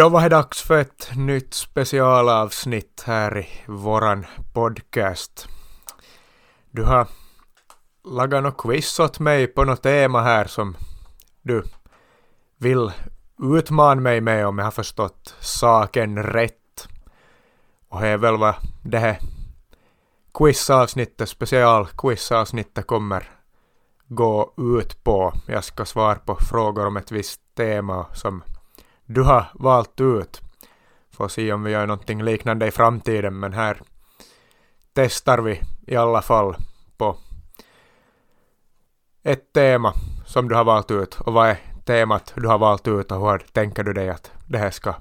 [0.00, 5.48] Då var det dags för ett nytt specialavsnitt här i våran podcast.
[6.70, 7.06] Du har
[8.04, 10.76] lagat något quiz åt mig på något tema här som
[11.42, 11.64] du
[12.58, 12.92] vill
[13.38, 16.88] utmana mig med om jag har förstått saken rätt.
[17.88, 19.18] Och det är väl vad det här
[20.34, 23.30] quizavsnittet, specialquizavsnittet kommer
[24.08, 25.32] gå ut på.
[25.46, 28.42] Jag ska svara på frågor om ett visst tema som
[29.12, 30.40] du har valt ut.
[31.10, 33.80] Får se om vi gör någonting liknande i framtiden, men här
[34.92, 36.56] testar vi i alla fall
[36.96, 37.16] på
[39.22, 39.94] ett tema
[40.26, 41.20] som du har valt ut.
[41.20, 44.58] Och vad är temat du har valt ut och hur tänker du dig att det
[44.58, 44.94] här ska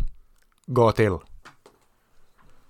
[0.66, 1.18] gå till?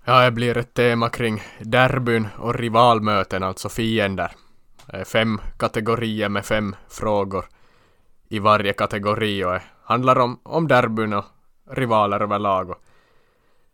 [0.06, 4.32] Ja, det blir ett tema kring derbyn och rivalmöten, alltså fiender.
[5.06, 7.46] Fem kategorier med fem frågor
[8.30, 9.60] i varje kategori och
[9.90, 11.26] handlar om, om derbyn och
[11.72, 12.70] rivaler överlag.
[12.70, 12.82] Och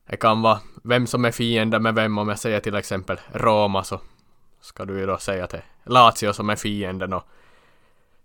[0.09, 3.83] det kan vara vem som är fiende med vem, om jag säger till exempel Roma
[3.83, 3.99] så
[4.61, 7.23] ska du ju då säga att det är Lazio som är fienden och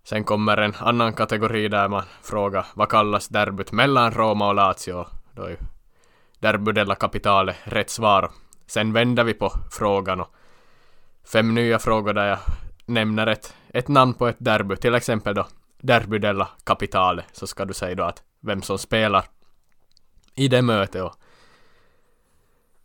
[0.04, 5.06] sen kommer en annan kategori där man frågar vad kallas derbyt mellan Roma och Lazio?
[5.32, 5.56] Då är ju
[6.38, 8.30] derby della capitale rätt svar.
[8.66, 10.34] Sen vänder vi på frågan och
[11.32, 12.38] fem nya frågor där jag
[12.86, 15.46] nämner ett, ett namn på ett derby, till exempel då
[15.80, 19.24] Derby della Capitale, så ska du säga då att vem som spelar
[20.34, 21.14] i det mötet och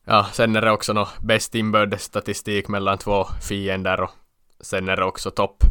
[0.06, 4.12] ja, sen är det också nå bäst inbördes statistik mellan två fiender och
[4.60, 5.64] sen är det också topp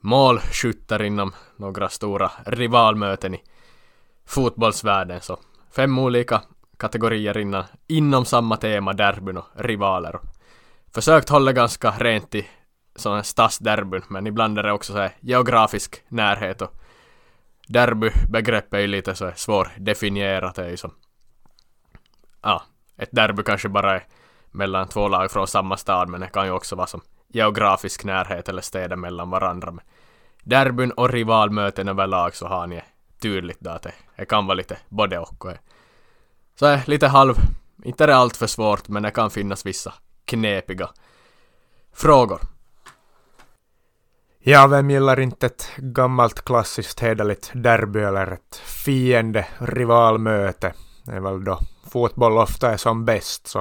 [0.00, 3.42] målskyttar inom några stora rivalmöten i
[4.26, 5.20] fotbollsvärlden.
[5.20, 5.38] Så
[5.76, 6.42] fem olika
[6.76, 10.16] kategorier innan, inom samma tema derbyn och rivaler.
[10.16, 10.22] Och
[10.94, 12.46] försökt hålla ganska rent i
[12.96, 16.74] sådana stadsderbyn, men ibland är det också så här geografisk närhet och
[17.68, 20.54] derbybegreppet är ju lite så svårdefinierat.
[20.54, 20.94] Det är ju som,
[22.42, 22.62] ja,
[22.96, 24.06] ett derby kanske bara är
[24.50, 28.48] mellan två lag från samma stad, men det kan ju också vara som geografisk närhet
[28.48, 29.70] eller städer mellan varandra.
[29.70, 29.84] Men
[30.44, 32.82] derbyn och rivalmöten överlag så har ni
[33.20, 35.44] tydligt då att det, det kan vara lite både och.
[35.44, 35.52] och
[36.54, 37.34] så är lite halv,
[37.84, 40.88] inte det allt för svårt, men det kan finnas vissa knepiga
[41.92, 42.40] frågor.
[44.44, 50.72] Ja, vem gillar inte ett gammalt klassiskt hederligt derby eller ett fiende rivalmöte?
[51.04, 51.58] Det är väl då
[51.90, 53.58] fotboll ofta är som bäst så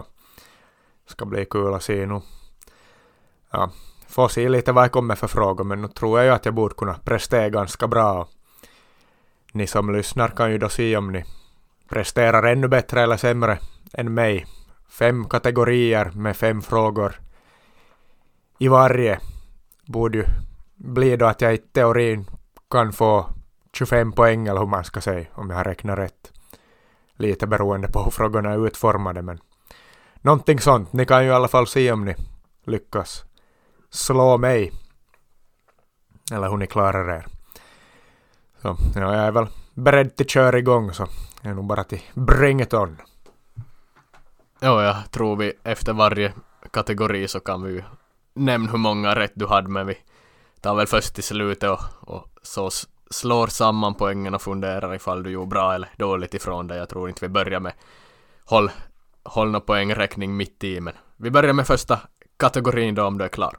[1.05, 2.21] det ska bli kul att se nu.
[3.51, 3.71] Ja,
[4.07, 6.53] får se lite vad jag kommer för frågor men nu tror jag ju att jag
[6.53, 8.27] borde kunna prestera ganska bra.
[9.51, 11.23] Ni som lyssnar kan ju då se om ni
[11.89, 13.59] presterar ännu bättre eller sämre
[13.93, 14.45] än mig.
[14.89, 17.21] Fem kategorier med fem frågor
[18.57, 19.19] i varje
[19.85, 20.25] borde ju
[20.83, 22.25] blir då att jag i teorin
[22.69, 23.25] kan få
[23.73, 26.31] 25 poäng eller hur man ska säga om jag har räknat rätt.
[27.13, 29.39] Lite beroende på hur frågorna är utformade men
[30.21, 30.93] någonting sånt.
[30.93, 32.15] Ni kan ju i alla fall se om ni
[32.65, 33.23] lyckas
[33.89, 34.71] slå mig.
[36.31, 37.25] Eller hur ni klarar er.
[38.61, 41.07] Så ja, jag är väl beredd till kör igång så
[41.41, 42.97] det är nog bara till bring it on.
[44.59, 46.33] Ja, jag tror vi efter varje
[46.71, 47.83] kategori så kan vi ju
[48.33, 49.97] nämna hur många rätt du hade men vi
[50.61, 52.69] tar väl först till slutet och, och så
[53.09, 56.75] slår samman poängen och funderar ifall du gjorde bra eller dåligt ifrån det.
[56.75, 57.73] Jag tror inte vi börjar med
[58.45, 58.71] håll,
[59.23, 61.99] håll någon poängräkning mitt i men vi börjar med första
[62.37, 63.55] kategorin då om du är klar.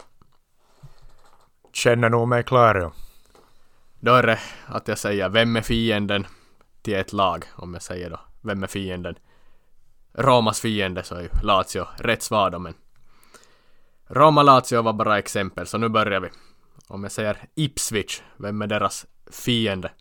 [1.72, 2.92] Känner nog mig klar ja.
[4.00, 6.26] Då är det att jag säger vem är fienden
[6.82, 9.14] till ett lag om jag säger då vem är fienden.
[10.14, 12.74] Romas fiende så är ju Lazio rätt svar då men
[14.06, 16.28] Roma-Lazio var bara exempel så nu börjar vi.
[16.92, 19.92] Om jag säger Ipswich, vem är deras fiende?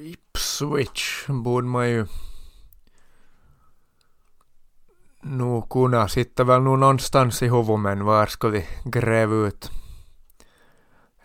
[0.00, 2.06] Ipswich borde man ju
[5.20, 6.08] nog kunna.
[6.08, 9.70] Sitter väl nog någonstans i huvudet men var ska vi gräva ut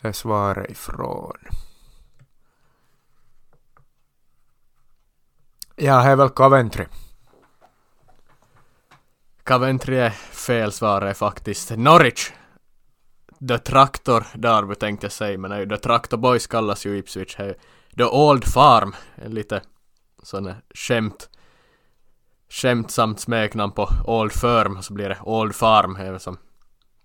[0.01, 1.37] det svaret ifrån?
[5.75, 6.85] Ja, det är väl Coventry.
[9.43, 12.31] Coventry är fel svar är faktiskt Norwich.
[13.47, 17.35] The Traktor Derby tänkte jag säga, men The Traktor Boys kallas ju Ipswich.
[17.97, 19.61] The Old Farm, en lite
[20.23, 21.29] sån här skämt
[22.49, 26.37] skämtsamt smeknamn på Old Firm, så blir det Old Farm, är som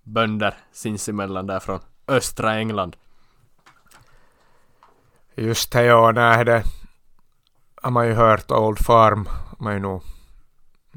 [0.03, 2.97] bönder sinsemellan där från östra England.
[5.35, 6.65] Just det, ja, nej det
[7.82, 9.29] har man ju hört Old Farm,
[9.59, 10.03] man ju nog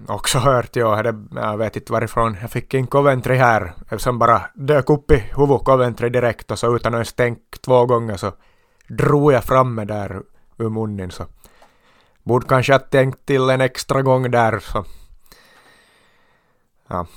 [0.08, 1.04] också hört, jag.
[1.04, 2.38] det, jag vet inte varifrån.
[2.42, 6.76] Jag fick in Coventry här, som bara dök upp i huvudet Coventry direkt och så
[6.76, 8.32] utan att ens tänka två gånger så
[8.88, 10.22] drog jag fram mig där
[10.58, 11.26] ur munnen så
[12.24, 14.86] borde kanske ha tänkt till en extra gång där så
[16.88, 17.08] ja,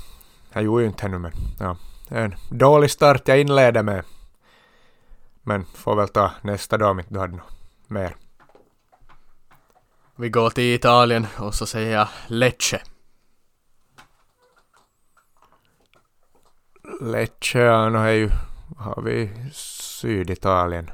[0.52, 1.76] jag gjorde ju inte ännu men ja,
[2.08, 2.34] en.
[2.50, 4.05] Dålig start jag inledde med
[5.43, 7.52] men får väl ta nästa dag om inte du hade något
[7.88, 8.17] mer.
[10.17, 12.82] Vi går till Italien och så säger jag Lecce.
[17.00, 18.31] Lecce, ja, no, är ju,
[18.76, 20.91] har vi Syditalien.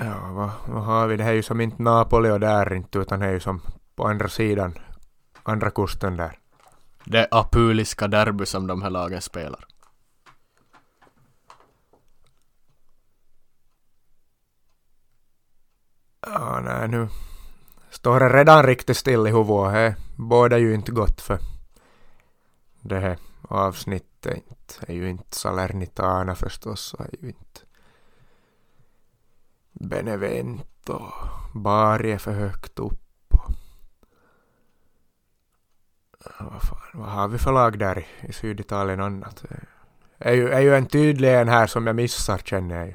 [0.00, 1.16] Ja, vad, vad har vi?
[1.16, 3.60] Det här är ju som inte Napoli och där inte, utan det är ju som
[3.94, 4.78] på andra sidan,
[5.42, 6.38] andra kusten där.
[7.04, 9.66] Det apuliska derby som de här lagen spelar.
[16.26, 17.08] Ja, nej nu
[17.90, 19.72] står det redan riktigt still i huvudet.
[19.72, 21.38] Det båda ju inte gott för
[22.80, 24.92] det här avsnittet inte.
[24.92, 27.60] är ju inte Salernitana förstås, är ju inte
[29.72, 31.12] Benevento,
[31.54, 32.98] Bari är för högt upp.
[36.38, 39.44] Vad, fan, vad har vi för lag där i, i Syditalien annat?
[40.18, 42.94] Är ju, är ju en tydlig en här som jag missar känner jag ju.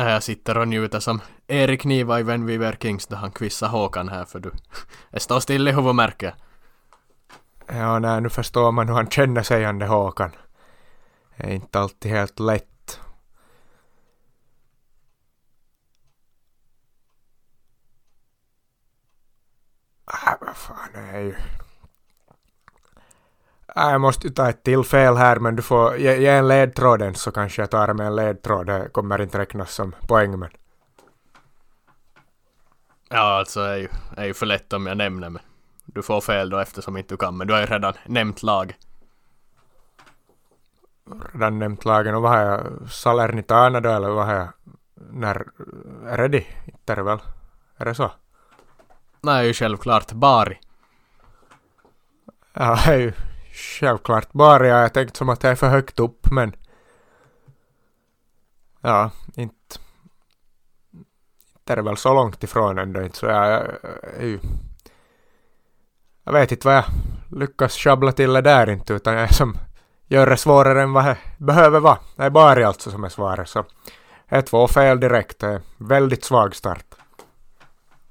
[0.00, 3.32] Äh, Jag sitter och njuter som Erik Niva i When We Were Kings då han
[3.32, 4.50] quizar Håkan här för du.
[5.10, 6.34] Jag står still i huvudmärket.
[7.66, 10.30] Ja, nej, nu förstår man hur han känner sig, Ande Håkan.
[11.36, 13.00] Det är inte alltid helt lätt.
[20.12, 21.34] Äh, vad fan, det är ju...
[23.74, 27.32] Jag måste ta ett till fel här, men du får ge, ge en ledtråd så
[27.32, 28.66] kanske jag tar med en ledtråd.
[28.66, 30.50] Det kommer inte räknas som poäng, men...
[33.08, 35.42] Ja, alltså det är ju, är ju för lätt om jag nämner, men
[35.84, 38.76] du får fel då eftersom inte du kan, men du har ju redan nämnt lag.
[41.32, 42.90] Redan nämnt lagen, och vad har jag?
[42.90, 44.48] Salernitana då, eller vad har jag?
[44.94, 45.46] När...
[46.06, 46.44] Är det?
[46.64, 47.18] Inte är det väl?
[47.76, 48.10] Är det så?
[49.20, 50.60] Nej, självklart Bari.
[52.52, 53.12] Ja, det är ju
[53.60, 56.56] självklart bara Jag har tänkt som att det är för högt upp, men...
[58.80, 59.54] Ja, inte...
[61.54, 63.62] Inte är det väl så långt ifrån ändå inte, så jag, jag,
[64.18, 64.38] är ju...
[66.24, 66.84] Jag vet inte vad jag
[67.30, 69.58] lyckas sjabbla till det där inte, utan jag är som
[70.06, 71.98] gör det svårare än vad det behöver vara.
[72.16, 73.64] Det är bara alltså som är svaret, så...
[74.28, 75.38] Ett, två fel direkt.
[75.38, 76.84] Det är väldigt svag start.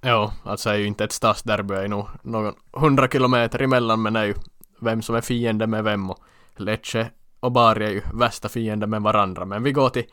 [0.01, 4.25] Jo, alltså är ju inte ett stadsderby, är nog någon hundra kilometer emellan men är
[4.25, 4.33] ju
[4.79, 6.19] vem som är fiende med vem och
[6.55, 9.45] Lecce och Bari är ju värsta fiender med varandra.
[9.45, 10.05] Men vi går till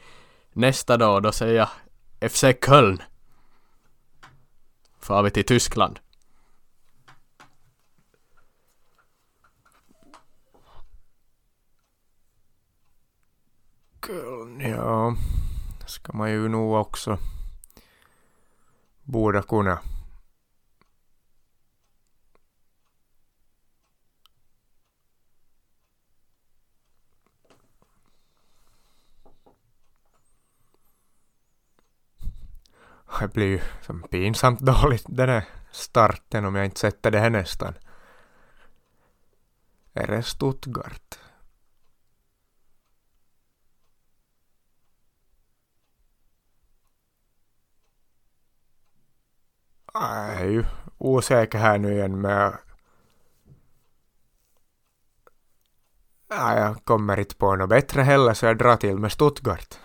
[0.53, 3.03] nästa då, då säger jag FC Köln.
[5.01, 5.99] Far vi till Tyskland.
[14.07, 15.17] Köln, ja.
[15.87, 17.19] Ska man ju nog också
[19.07, 19.79] borde kunna.
[33.21, 37.31] Det blir ju som pinsamt dåligt den här starten om jag inte sätter det här
[37.31, 37.75] nästan.
[39.93, 41.19] Är det Stuttgart?
[49.95, 50.65] Jag är ju
[50.99, 52.59] osäker här nu igen med...
[56.29, 59.79] Jag kommer inte på något bättre heller så jag drar till med Stuttgart.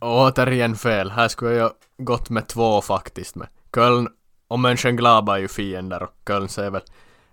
[0.00, 1.10] Återigen fel.
[1.10, 3.36] Här skulle jag gått med två faktiskt.
[3.36, 4.08] Med Köln
[4.48, 6.82] och Mönchengladbach är ju fiender och Köln ser väl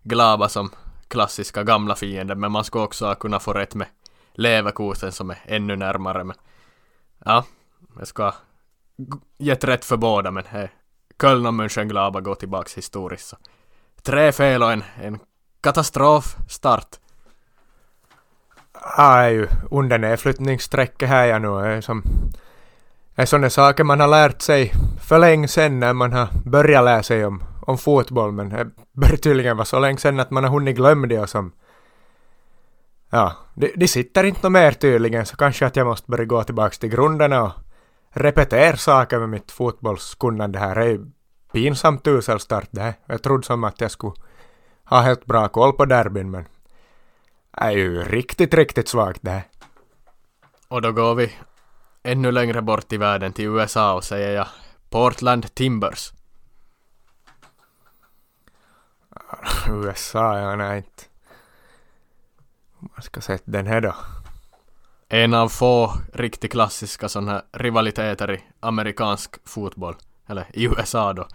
[0.04, 0.70] Glaba som
[1.08, 3.88] klassiska gamla fiender men man skulle också kunna få rätt med
[4.34, 6.36] Leverkusen som är ännu närmare men
[7.26, 7.46] ja,
[7.98, 8.34] jag ska
[9.38, 10.72] gett rätt för båda men hej,
[11.22, 13.28] Köln och Mönchengladbach går tillbaks historiskt.
[13.28, 13.38] Så.
[14.04, 15.20] Tre fel och en, en
[15.62, 17.00] katastrofstart.
[18.74, 22.04] Ja, är ju under nedflyttningsstrecket här jag nu är som
[23.16, 27.04] är sådana saker man har lärt sig för länge sedan när man har börjat lära
[27.04, 30.52] sig om, om fotboll men det börjar tydligen vara så länge sedan att man har
[30.52, 31.52] hunnit glömma det och som
[33.10, 36.44] Ja, de, de sitter inte något mer tydligen så kanske att jag måste börja gå
[36.44, 37.52] tillbaka till grunderna och
[38.10, 40.76] repetera saker med mitt fotbollskunnande här.
[40.76, 41.06] Det är ju
[41.54, 42.94] pinsamt usel start det här.
[43.06, 44.14] Jag trodde som att jag skulle
[44.84, 46.44] ha helt bra koll på derbyn men
[47.52, 49.44] det är ju riktigt, riktigt svagt det här.
[50.68, 51.34] Och då går vi
[52.06, 54.48] ännu längre bort i världen till USA och säger jag
[54.90, 56.14] Portland Timbers.
[59.70, 61.04] USA, ja nej inte.
[62.80, 63.96] Man ska sätta den här då.
[65.10, 69.96] En av få riktigt klassiska sådana här rivaliteter i amerikansk fotboll.
[70.28, 71.28] Eller i USA då.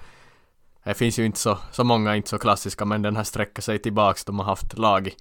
[0.85, 3.79] Det finns ju inte så, så många inte så klassiska men den här sträcker sig
[3.79, 4.25] tillbaks.
[4.25, 5.15] De har haft lag i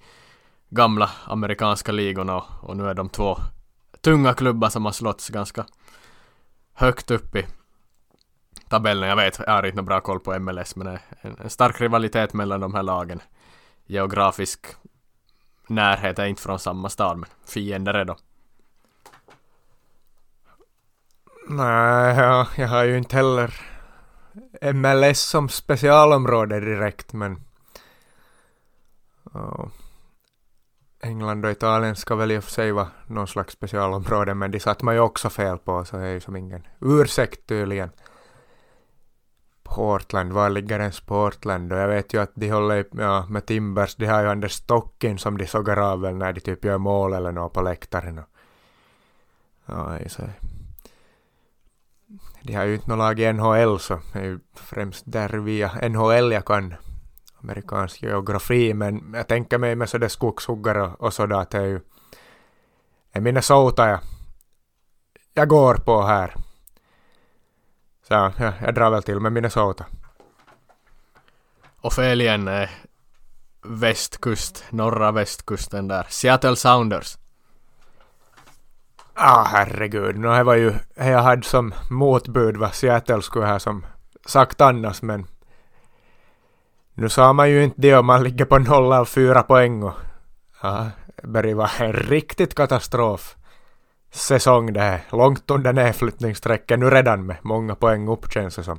[0.68, 3.38] gamla amerikanska ligorna och, och nu är de två
[4.00, 5.66] tunga klubbar som har slått ganska
[6.74, 7.46] högt upp i
[8.68, 9.08] tabellen.
[9.08, 10.98] Jag vet, jag har inte bra koll på MLS men en,
[11.38, 13.22] en stark rivalitet mellan de här lagen.
[13.86, 14.66] Geografisk
[15.66, 18.16] närhet är inte från samma stad men fiender är de.
[21.48, 23.60] Nej, jag, jag har ju inte heller
[24.72, 27.40] MLS som specialområde direkt men
[29.32, 29.66] oh.
[31.02, 34.60] England och Italien ska väl i och för sig vara någon slags specialområde men de
[34.60, 37.90] satt man ju också fel på så det är ju som ingen ursäkt tydligen.
[39.62, 41.72] Portland, var ligger ens Portland?
[41.72, 45.18] Och jag vet ju att de håller ja, med Timbers, de har ju Anders Stockin
[45.18, 48.18] som de sågar av väl när de typ gör mål eller något på läktaren.
[48.18, 48.28] Och,
[49.66, 50.22] ja, så.
[52.42, 55.88] De har ju inte något lag i NHL så det är ju främst där via
[55.88, 56.74] NHL jag kan
[57.42, 61.66] amerikansk geografi men jag tänker mig med sådär skogshuggare och, och sådär att det är
[61.66, 61.80] ju
[63.12, 64.00] är Minnesota jag,
[65.34, 66.34] jag går på här.
[68.08, 68.32] Så ja,
[68.62, 69.86] jag drar väl till med Minnesota.
[71.80, 72.70] Och fälgen är
[73.62, 76.06] västkust, norra västkusten där.
[76.08, 77.16] Seattle Sounders.
[79.14, 80.18] Ah, herregud.
[80.18, 83.86] No, det var ju det jag hade som motbud vad Seattle skulle ha som
[84.26, 85.26] sagt annars men
[86.94, 89.94] nu sa man ju inte det om man ligger på noll av fyra poäng och
[90.62, 93.36] ja, det börjar vara en riktigt katastrof
[94.10, 95.04] säsong det här.
[95.10, 98.78] Långt under nedflyttningsstrecket nu redan med många poäng upp känns det som.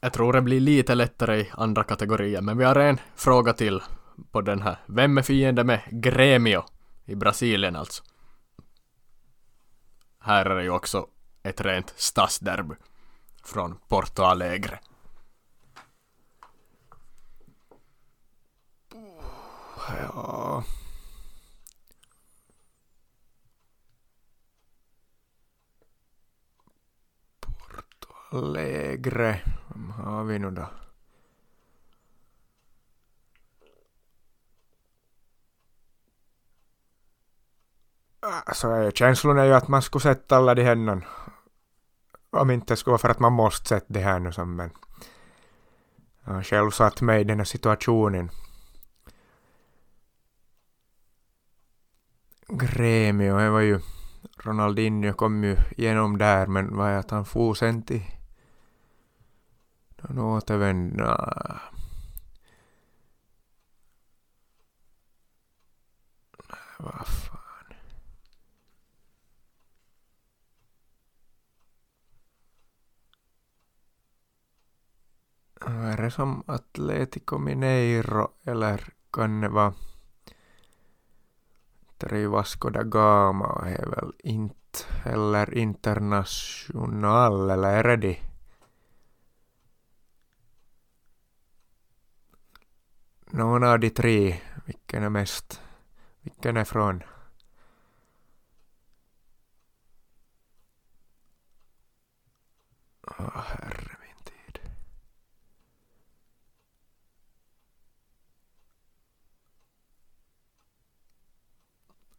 [0.00, 3.82] Jag tror det blir lite lättare i andra kategorier, men vi har en fråga till
[4.30, 4.76] på den här.
[4.86, 6.64] Vem är fiende med Gremio
[7.04, 8.02] i Brasilien alltså?
[10.20, 11.06] Här är det ju också
[11.42, 12.74] ett rent stadsderby
[13.44, 14.78] från Porto Alegre.
[19.98, 20.64] Ja.
[27.40, 29.40] Porto Alegre.
[29.68, 30.68] Vem har vi nu då?
[38.22, 41.06] Alltså känslan är ju att man skulle sätta alla de här
[42.30, 44.70] Om inte skulle vara för att man måste sätta det här nu som men
[46.24, 48.30] jag har själv satt mig i den här situationen.
[52.52, 53.80] Gremio, det var ju
[54.36, 58.02] Ronaldinho kom ju igenom där men vad är att han for sen till
[60.08, 61.60] någon återvända
[66.78, 67.38] vad fan.
[75.60, 79.74] Är det som Atletico Mineiro eller kan det vara
[82.00, 88.18] Tre Vasco da Gama är väl inte heller international eller är det de?
[93.30, 95.60] Någon av de tre, vilken är mest,
[96.20, 97.02] vilken är från?
[103.02, 103.99] Åh, herre.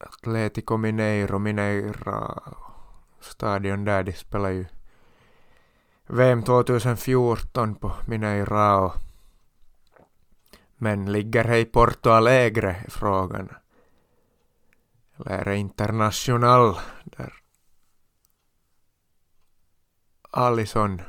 [0.03, 2.43] Atletico Mineiro, Mineira
[3.19, 4.65] stadion där, de spelar ju
[6.07, 8.93] VM 2014 på Mineirao.
[10.75, 13.49] Men ligger det i Porto Alegre frågan?
[15.15, 17.33] Eller är det international där
[20.31, 21.01] Alison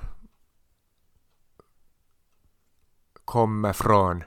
[3.24, 4.24] kommer från?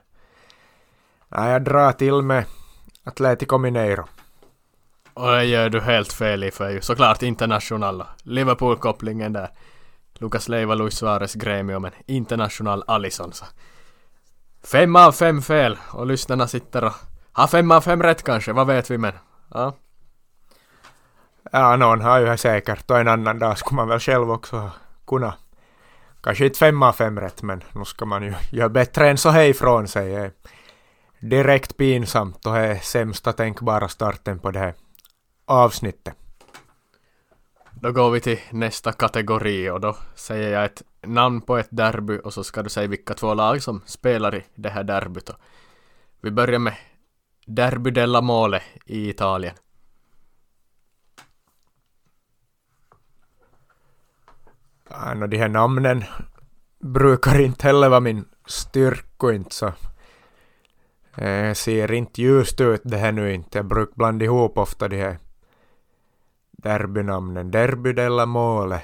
[1.28, 2.46] Nej, jag drar till med
[3.04, 4.06] Atletico Mineiro.
[5.16, 8.08] Och det gör du helt fel i för ju såklart internationella.
[8.24, 9.50] Liverpool-kopplingen där.
[10.14, 13.46] Lucas Leiva, Luis Suarez, Gremio men international Alisson så.
[14.72, 16.94] Fem av fem fel och lyssnarna sitter och
[17.32, 19.14] har fem av fem rätt kanske, vad vet vi men.
[19.54, 19.76] Ja.
[21.52, 24.72] Ja, någon har ju säkert och en annan dag skulle man väl själv också
[25.08, 25.34] kunna.
[26.24, 29.30] Kanske inte fem av fem rätt men nu ska man ju göra bättre än så
[29.30, 30.32] här ifrån sig.
[31.20, 34.74] Direkt pinsamt och det är sämsta tänkbara starten på det här
[35.46, 36.16] avsnittet.
[37.72, 42.20] Då går vi till nästa kategori och då säger jag ett namn på ett derby
[42.24, 45.30] och så ska du säga vilka två lag som spelar i det här derbyt.
[46.22, 46.76] Vi börjar med
[47.46, 49.56] Derby della Mole i Italien.
[54.90, 56.04] Ja, no, de här namnen
[56.80, 59.74] brukar inte heller vara min styrka inte så.
[61.16, 63.58] Det ser inte ljust ut det här nu inte.
[63.58, 65.18] Jag brukar blanda ihop ofta de här
[66.66, 67.52] derbynamnen.
[67.52, 68.82] Derby della Mole.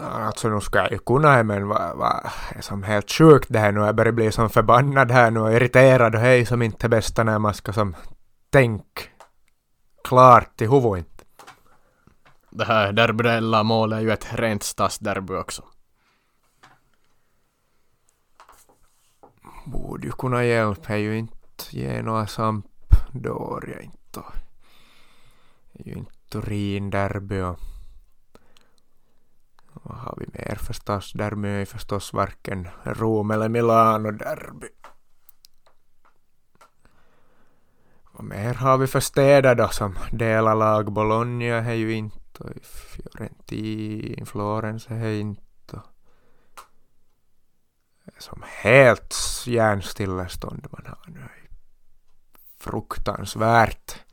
[0.00, 3.58] Alltså nu ska jag ju kunna det men vad va, är som helt sjukt det
[3.58, 3.80] här nu.
[3.80, 7.38] Jag börjar bli som förbannad här nu och irriterad och hej som inte bästa när
[7.38, 7.96] man ska som
[8.50, 9.02] tänka
[10.04, 11.24] klart i huvudet inte.
[12.50, 15.62] Det här derbydella målet är ju ett rent stadsderby också.
[19.64, 22.66] Borde ju kunna hjälpa, är ju inte ge några samp
[23.74, 24.22] jag inte.
[25.72, 27.60] Det är ju inte Turin-derby och
[29.72, 31.12] vad har vi mer förstås?
[31.12, 34.68] Derby är ju förstås varken Rom eller Milano-derby.
[38.12, 40.92] Vad mer har vi för städer då som delar lag?
[40.92, 45.41] Bologna är ju inte och Fiorentin, Florens är inte
[48.22, 51.28] som helt hjärnstillestånd man har nu.
[52.58, 54.04] Fruktansvärt.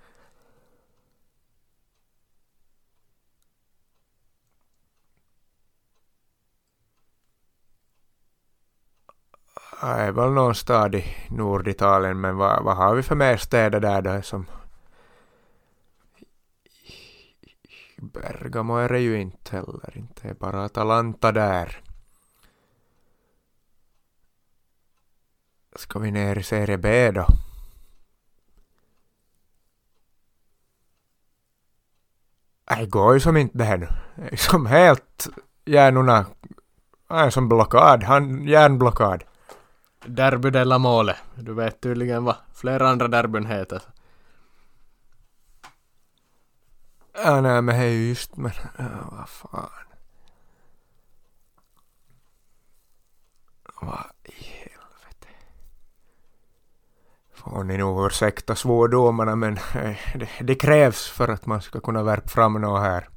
[9.82, 13.80] Jag är väl någon stad i Norditalien men vad, vad har vi för mer städer
[13.80, 14.46] där då som
[17.98, 21.89] Bergamo är det ju inte heller, inte är bara Atalanta där.
[25.80, 27.28] Ska vi ner i serie B då?
[32.66, 33.88] Det går ju som inte det här nu.
[34.16, 35.28] Det är som helt
[35.66, 36.26] hjärnorna
[37.08, 39.24] är som blockad, han, hjärnblockad.
[40.06, 41.18] Derby della Mole.
[41.36, 43.82] Du vet tydligen vad flera andra derbyn heter.
[47.14, 49.70] Ja, nej men ju just men, ja, vad fan.
[53.82, 54.59] Vad i.
[57.40, 62.04] Får ni nog ursäkta svordomarna men eh, det, det krävs för att man ska kunna
[62.04, 63.10] värpa fram något här.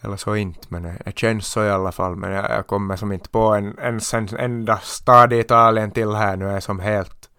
[0.00, 2.16] Eller så inte, men det känns så i alla fall.
[2.16, 6.14] Men jag, jag kommer som inte på en, ens en enda stad i Italien till
[6.14, 7.30] här nu är som helt...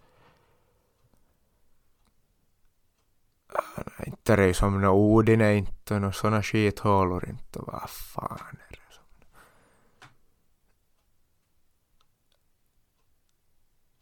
[3.54, 7.60] Ah, inte det är som något Odine inte och några sådana skithålor inte.
[7.60, 8.83] Vad fan är det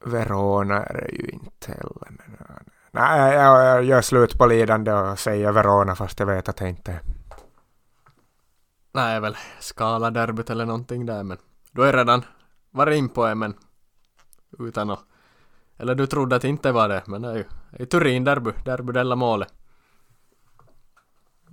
[0.06, 2.08] Verona är det ju inte heller.
[2.10, 2.22] Men,
[2.92, 6.70] nej, jag, jag gör slut på lidande och säger Verona fast jag vet att det
[6.70, 7.02] inte är
[8.94, 11.38] Nej, väl Skala-derbyt eller någonting där men
[11.72, 12.26] du har redan
[12.72, 13.54] varit in på det men
[14.60, 15.00] utan att
[15.78, 18.52] eller du trodde att det inte var det men det är ju det är Turin-derby,
[18.66, 19.46] derby della Mole.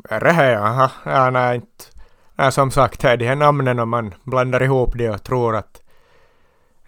[0.08, 0.90] Är det här jaha?
[1.04, 1.84] Ja, nej inte.
[2.34, 5.82] Nej, som sagt, här de här namnen om man blandar ihop det och tror att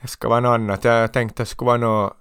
[0.00, 0.84] det ska vara något annat.
[0.84, 2.16] Jag tänkte det skulle vara något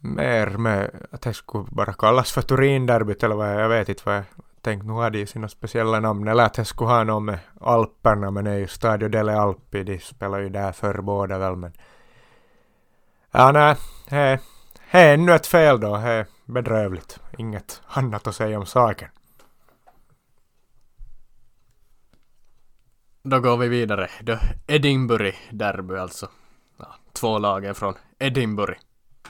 [0.00, 4.16] mer med att det skulle bara kallas för Turin-derbyt eller vad jag vet inte vad
[4.16, 4.24] jag
[4.60, 4.86] tänkte.
[4.86, 6.28] Nu har de sina speciella namn.
[6.28, 9.82] Eller att det skulle ha något med Alperna men det är ju Stadio delle Alpi.
[9.84, 11.72] De spelar ju där förr båda väl men.
[13.30, 13.76] Ja nej,
[14.08, 14.16] det
[14.90, 15.96] är ännu ett fel då.
[15.96, 17.20] Det är bedrövligt.
[17.38, 19.08] Inget annat att säga om saken.
[23.22, 24.08] Då går vi vidare.
[24.26, 26.28] The Edinburgh Derby alltså.
[26.76, 28.78] Ja, två lagen från Edinburgh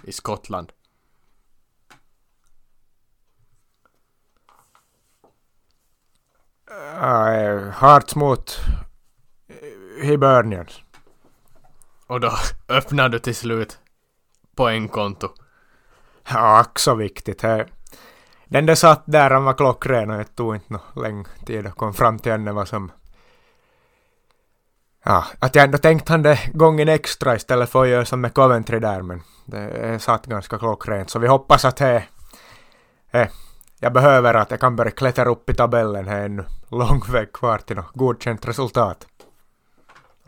[0.03, 0.73] i Skottland.
[6.71, 8.61] Uh, Hearts mot
[10.03, 10.83] Hibernians.
[12.07, 12.33] Och då
[12.69, 13.79] öppnar du till slut
[14.57, 15.29] poängkonto.
[16.29, 17.43] Ja, ack så viktigt.
[17.43, 17.67] He.
[18.47, 21.77] Den där satt där, han var klockren och det tog inte någon lång tid att
[21.77, 22.93] komma fram till henne vad som...
[25.05, 28.35] Ja, att jag ändå tänkt han det gången extra istället för att göra som med
[28.35, 31.11] Coventry där, men det satt ganska klockrent.
[31.11, 32.05] Så vi hoppas att det...
[33.11, 33.29] Eh,
[33.81, 36.05] jag behöver att jag kan börja klättra upp i tabellen.
[36.05, 39.07] Det är ännu lång väg kvar till något godkänt resultat.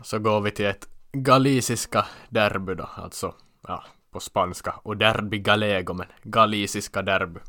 [0.01, 3.33] Så går vi till ett galiciska derby då, alltså
[3.67, 4.75] ja, på spanska.
[4.83, 7.39] Och derby galego, men galiciska derby.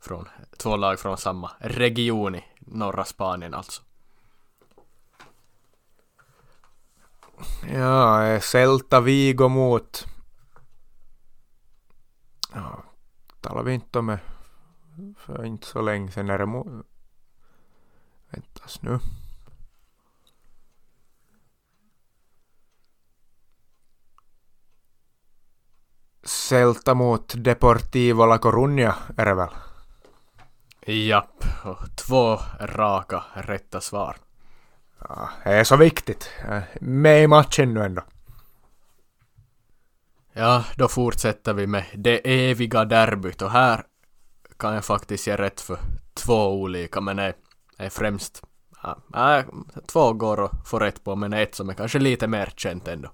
[0.00, 0.28] Från
[0.58, 3.82] två lag från samma region i norra Spanien alltså.
[7.72, 10.06] Ja, Celta Vigo mot...
[12.54, 12.84] Ja,
[13.40, 14.18] talar vi inte om
[15.16, 16.30] för inte så länge sedan.
[16.30, 16.66] Är det mot...
[18.30, 18.98] Väntas nu.
[26.22, 29.48] Celta mot Deportivo La Coruña är det väl?
[30.86, 34.16] Japp, och två raka rätta svar.
[34.98, 36.30] Ja, det är så viktigt.
[36.40, 38.02] Är Med i matchen nu ändå.
[40.32, 43.84] Ja, då fortsätter vi med det eviga derbyt och här
[44.56, 45.78] kan jag faktiskt ge rätt för
[46.14, 47.34] två olika men är,
[47.76, 48.42] är främst
[49.12, 49.44] ja,
[49.86, 53.10] två går att få rätt på men ett som är kanske lite mer känt ändå.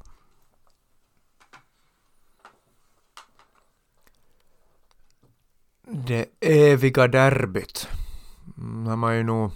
[5.82, 7.88] Det eviga derbyt.
[8.58, 9.50] Mm, har man ju nog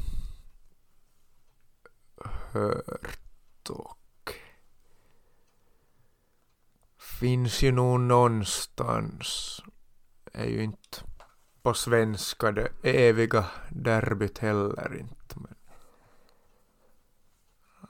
[2.57, 4.35] hört och
[7.21, 9.63] finns ju nog någonstans.
[10.33, 10.99] Är ju inte
[11.63, 15.35] på svenska det eviga derbyt heller inte.
[15.35, 15.55] Men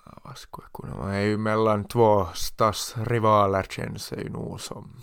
[0.07, 1.15] Ja, vad skulle jag kunna vara?
[1.15, 5.03] är ju mellan två stadsrivaler känns det ju nog som.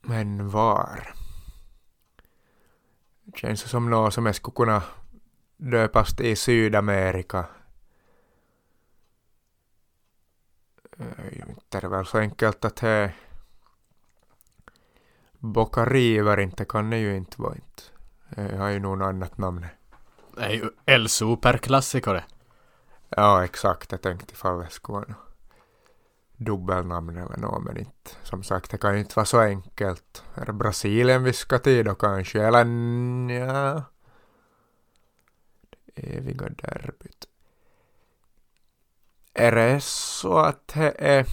[0.00, 1.14] Men var?
[3.34, 4.82] Känns det som något som jag skulle kunna
[5.70, 7.46] döpas till i Sydamerika.
[10.96, 13.12] Det är inte det väl så enkelt att det
[15.38, 17.82] Boca River inte kan det ju inte vara inte.
[18.28, 19.66] Det har ju något annat namn.
[20.36, 22.24] Det är ju El Superklassiker det.
[23.08, 23.92] Ja, exakt.
[23.92, 25.14] Jag tänkte ifall det skulle vara
[26.36, 28.10] dubbelnamn eller något, men inte.
[28.22, 30.24] Som sagt, det kan ju inte vara så enkelt.
[30.34, 32.42] Är det Brasilien vi ska till då kanske?
[32.42, 33.82] Eller nja...
[36.02, 37.26] Eviga derbyt.
[39.34, 41.26] Är det så att det är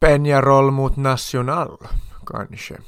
[0.00, 1.78] Peñarol mot national?
[2.26, 2.78] kanske?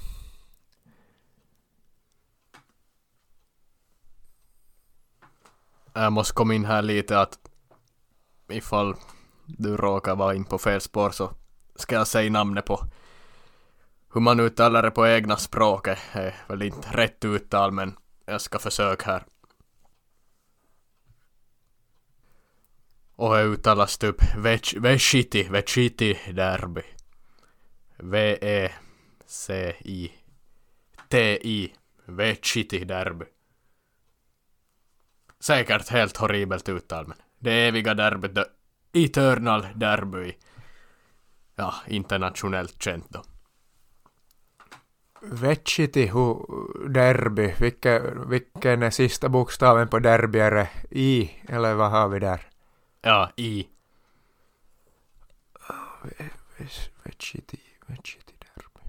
[5.92, 7.38] Jag måste komma in här lite att
[8.48, 8.94] ifall
[9.46, 11.30] du råkar vara in på fel spår så
[11.74, 12.84] ska jag säga namnet på
[14.12, 15.98] hur man uttalar det på egna språket.
[16.12, 17.96] Det är väl inte rätt uttal men
[18.28, 19.24] jag ska försöka här.
[23.16, 24.16] Och det uttalas typ
[24.76, 26.82] Vechiti, Vechiti Derby.
[27.96, 28.72] V-E-C-I-T-I,
[32.04, 33.24] Vechiti Derby.
[35.40, 38.44] Säkert helt horribelt uttal men det eviga derbyt, the
[38.92, 40.36] eternal derby.
[41.54, 43.24] Ja, internationellt känt då.
[45.22, 46.44] Vecchitihu
[46.88, 50.38] derby, vilken, vilken är sista bokstaven på derby?
[50.38, 52.48] Är det I, eller vad har vi där?
[53.00, 53.68] Ja, i.
[57.02, 58.80] Vecchiti, Vecchiti derby.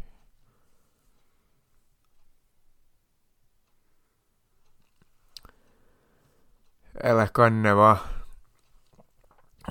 [6.93, 7.99] Eller kan det vara...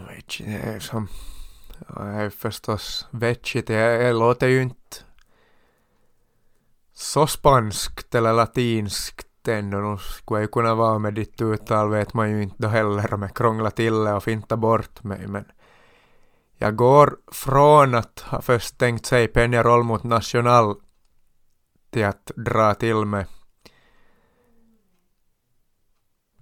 [0.09, 1.09] Vecchiti är som...
[1.89, 4.97] Ja, det är förstås Vecchiti, det låter ju inte
[7.27, 9.79] spanskt eller latinskt ändå.
[9.79, 13.15] Nu skulle jag ju kunna vara med ditt uttal vet man ju inte då heller
[13.15, 15.45] om jag krånglar till det och fintar bort mig men
[16.57, 20.77] jag går från att ha först tänkt säga Peñarol mot National
[21.91, 23.27] till att dra till med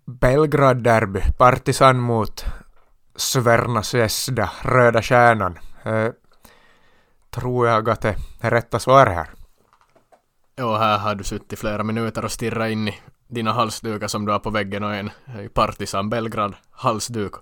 [0.05, 2.45] Belgrad derby, Partisan mot
[3.17, 5.59] Sverna Sesda, Röda Stjärnan.
[5.83, 6.11] Eh,
[7.31, 9.36] tror jag att det är rätta svar här.
[10.63, 14.33] Och här har du suttit flera minuter och stirrat in i dina halsdukar som du
[14.33, 15.11] har på väggen och en
[15.55, 17.33] Partisan Belgrad halsduk.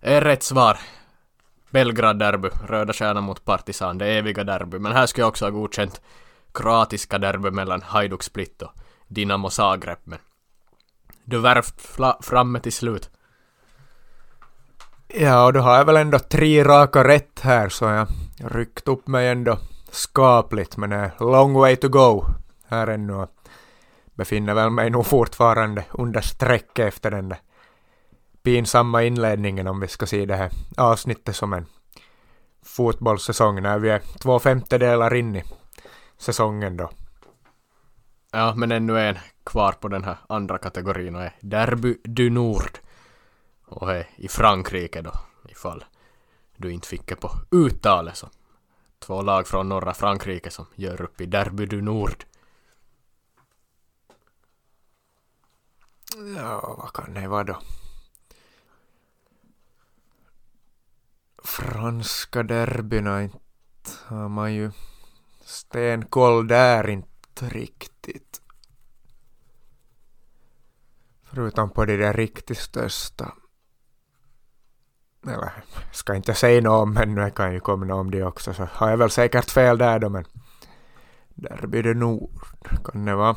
[0.00, 0.78] Är rätt svar.
[1.70, 4.78] Belgrad derby, Röda Stjärnan mot Partisan, det eviga derby.
[4.78, 6.00] Men här skulle jag också ha godkänt
[6.54, 8.72] kroatiska derby mellan Hajduk Split och
[9.08, 9.98] Dinamo Zagreb.
[10.04, 10.18] Men
[11.24, 13.10] du värvt framme till slut.
[15.08, 18.08] Ja, och då har jag väl ändå tre raka rätt här så jag
[18.38, 19.58] ryckt upp mig ändå
[19.90, 22.24] skapligt men det är long way to go
[22.66, 23.30] här ännu och
[24.14, 27.38] befinner väl mig nog fortfarande under strecket efter den där
[28.42, 31.66] pinsamma inledningen om vi ska se det här avsnittet som en
[32.62, 35.44] fotbollssäsong när vi är två femtedelar in i
[36.18, 36.90] säsongen då.
[38.32, 42.78] Ja, men ännu en kvar på den här andra kategorin och är Derby du Nord.
[43.66, 45.12] Och är i Frankrike då,
[45.48, 45.84] ifall
[46.56, 48.28] du inte fick det på uttalet så.
[49.00, 52.24] Två lag från norra Frankrike som gör upp i Derby du Nord.
[56.36, 57.62] Ja, vad kan det vara då?
[61.44, 63.40] Franska derbyna inte
[64.04, 64.70] har man ju
[65.44, 68.42] stenkoll där inte riktigt.
[71.22, 73.34] Förutom på de där riktigt största.
[75.26, 75.52] Eller,
[75.92, 78.90] ska inte säga något om, men jag kan ju komma om det också, så har
[78.90, 80.24] jag väl säkert fel där då, men
[81.28, 82.30] där blir det Nord.
[82.84, 83.36] Kan det vara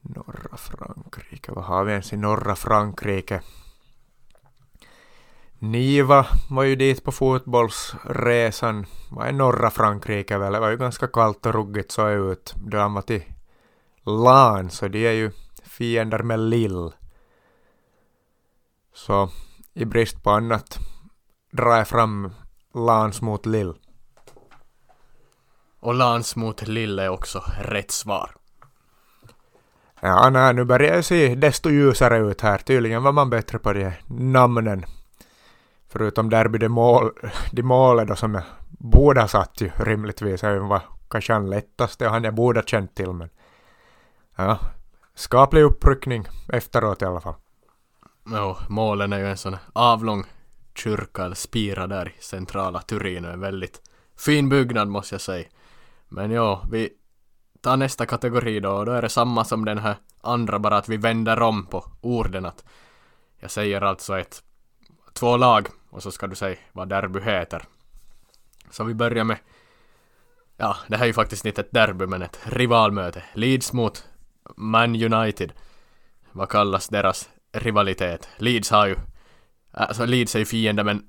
[0.00, 1.52] norra Frankrike?
[1.52, 3.40] Vad har vi ens i norra Frankrike?
[5.58, 8.86] Niva var ju dit på fotbollsresan.
[9.10, 10.52] Var i norra Frankrike väl?
[10.52, 12.54] Det var ju ganska kallt och ruggigt så ut.
[12.56, 13.22] De var till
[14.04, 15.30] LAN, så de är ju
[15.62, 16.92] fiender med Lill.
[18.94, 19.30] Så
[19.74, 20.78] i brist på annat
[21.52, 22.34] drar jag fram
[22.74, 23.74] Lans mot Lill.
[25.80, 28.30] Och Lans mot Lille är också rätt svar.
[30.00, 32.58] Ja, nej, nu börjar det se desto ljusare ut här.
[32.58, 34.84] Tydligen var man bättre på de namnen.
[35.88, 37.10] Förutom derby de, mål,
[37.52, 40.40] de målet då som jag borde ha satt ju rimligtvis.
[40.40, 43.28] Det var kanske han lättaste och han jag borde ha känt till men
[44.36, 44.58] ja,
[45.14, 47.34] skaplig uppryckning efteråt i alla fall.
[48.24, 50.24] Jo, målen är ju en sån avlång
[50.74, 53.82] kyrka eller spira där i centrala Turin och en väldigt
[54.18, 55.48] fin byggnad måste jag säga.
[56.08, 56.90] Men ja, vi
[57.60, 60.88] tar nästa kategori då och då är det samma som den här andra bara att
[60.88, 62.64] vi vänder om på orden att
[63.38, 64.42] jag säger alltså ett
[65.12, 67.64] två lag och så ska du säga vad derby heter.
[68.70, 69.38] Så vi börjar med
[70.56, 73.22] Ja, det här är ju faktiskt inte ett derby men ett rivalmöte.
[73.34, 74.04] Leeds mot
[74.56, 75.52] Man United.
[76.32, 78.28] Vad kallas deras rivalitet?
[78.36, 78.96] Leeds har ju
[79.72, 81.02] Alltså Leeds är ju fiende men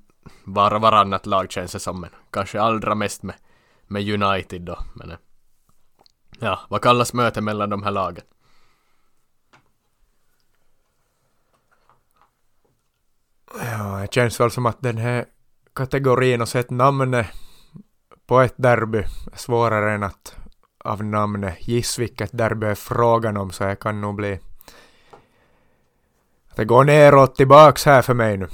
[0.44, 3.34] bara varannat lag känns det som men kanske allra mest med,
[3.86, 5.16] med United då men eh,
[6.38, 8.24] Ja, vad kallas mötet mellan de här lagen?
[13.60, 15.24] Ja, det känns väl som att den här
[15.74, 17.26] kategorin och sett namnet
[18.26, 18.98] på ett derby
[19.32, 20.36] är svårare än att
[20.84, 24.40] av namnet giss vilket derby är frågan om så jag kan nog bli
[26.56, 28.48] det går neråt tillbaks här för mig nu.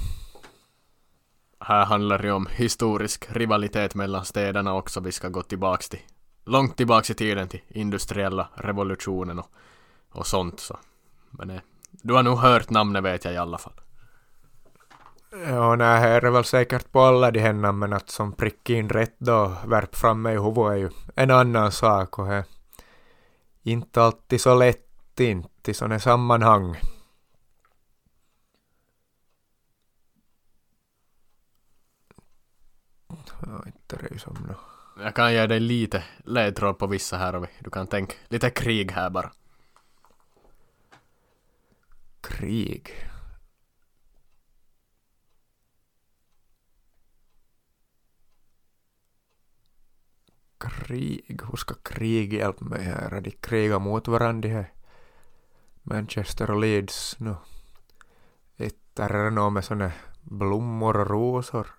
[1.61, 5.01] Här handlar det om historisk rivalitet mellan städerna också.
[5.01, 6.01] Vi ska gå tillbaks till
[6.45, 9.51] långt tillbaks i tiden till industriella revolutionen och,
[10.13, 10.79] och sånt så.
[11.31, 13.81] Men eh, du har nog hört namnet vet jag i alla fall.
[15.47, 18.89] Ja, nej, här är väl säkert på alla de här namnen att som prick in
[18.89, 22.45] rätt då värp fram mig i huvudet är ju en annan sak och här
[23.63, 26.77] inte alltid så lätt inte i sådana sammanhang.
[33.89, 34.55] Det är ju som nå.
[35.05, 38.93] Jag kan ge dig lite ledtråd på vissa här och du kan tänka lite krig
[38.93, 39.33] här bara.
[42.21, 42.91] Krig.
[50.59, 53.21] Krig, hur ska krig hjälpa mig här?
[53.21, 54.73] De krigar mot varandra här
[55.83, 57.37] Manchester och Leeds nu.
[58.57, 61.78] Ett är det nog med såna blommor och rosor.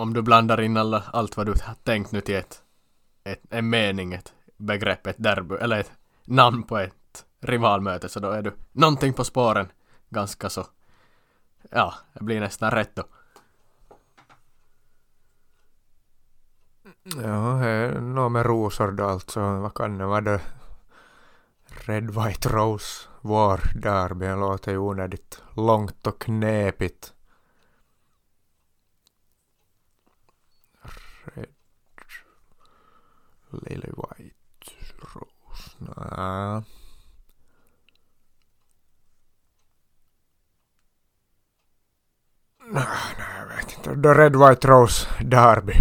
[0.00, 2.62] Om du blandar in alla, allt vad du har tänkt nu till ett,
[3.24, 5.92] ett, en mening, ett begrepp, ett derby eller ett
[6.24, 9.68] namn på ett rivalmöte så då är du någonting på spåren
[10.08, 10.66] ganska så.
[11.70, 13.02] Ja, det blir nästan rätt då.
[17.04, 19.40] Ja, det är något med rosor då alltså.
[19.40, 20.38] Vad kan det vara då?
[21.66, 24.26] Red White Rose War Derby.
[24.26, 27.14] Det låter ju onödigt långt och knepigt.
[31.34, 31.46] Red
[33.50, 34.34] Lily White
[35.14, 35.70] Rose.
[35.78, 36.62] Nja.
[42.72, 42.84] Nej,
[43.18, 44.02] nej, jag vet inte.
[44.02, 45.74] The Red White Rose Derby.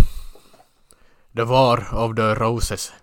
[1.36, 2.94] The War of the Roses.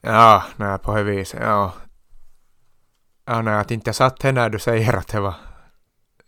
[0.00, 1.72] Ja, nej på det viset, ja.
[3.24, 5.34] Ja, nej, att inte jag satt här när du säger att det var...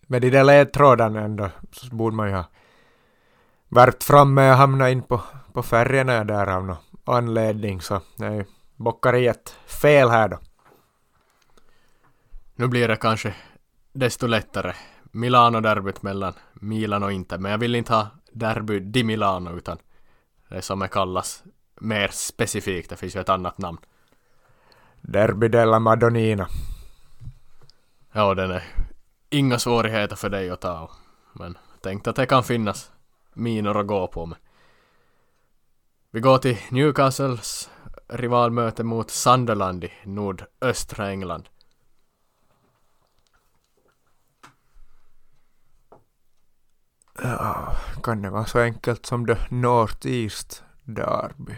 [0.01, 2.44] Med de där ledtrådarna ändå, så borde man ju ha
[3.70, 5.20] värpt fram med och hamnat in på,
[5.52, 10.38] på färgerna där av någon anledning, så nej, bockar i ett fel här då.
[12.54, 13.35] Nu blir det kanske
[13.92, 14.72] desto lättare.
[15.12, 19.78] Milano-derbyt mellan Milan och Inter, men jag vill inte ha derby di Milano utan
[20.48, 21.42] det som är kallas
[21.80, 23.78] mer specifikt, det finns ju ett annat namn.
[25.00, 26.48] Derby della Madonnina.
[28.12, 28.64] Ja, den är
[29.30, 30.90] inga svårigheter för dig att ta.
[31.33, 32.90] Men tänkte att det kan finnas
[33.35, 34.27] minor att gå på.
[34.27, 34.38] Men.
[36.11, 37.71] Vi går till Newcastles
[38.09, 41.49] rivalmöte mot Sunderland i nordöstra England.
[47.23, 51.55] Ja, kan det vara så enkelt som det North East Derby?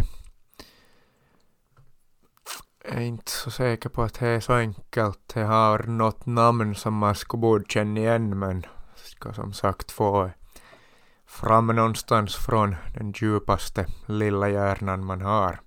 [2.84, 5.18] Jag är inte så säker på att det är så enkelt.
[5.34, 10.30] Det har något namn som man skulle borde känna igen men ska som sagt få
[11.32, 15.60] fram någonstans från den djupaste lilla hjärnan man har.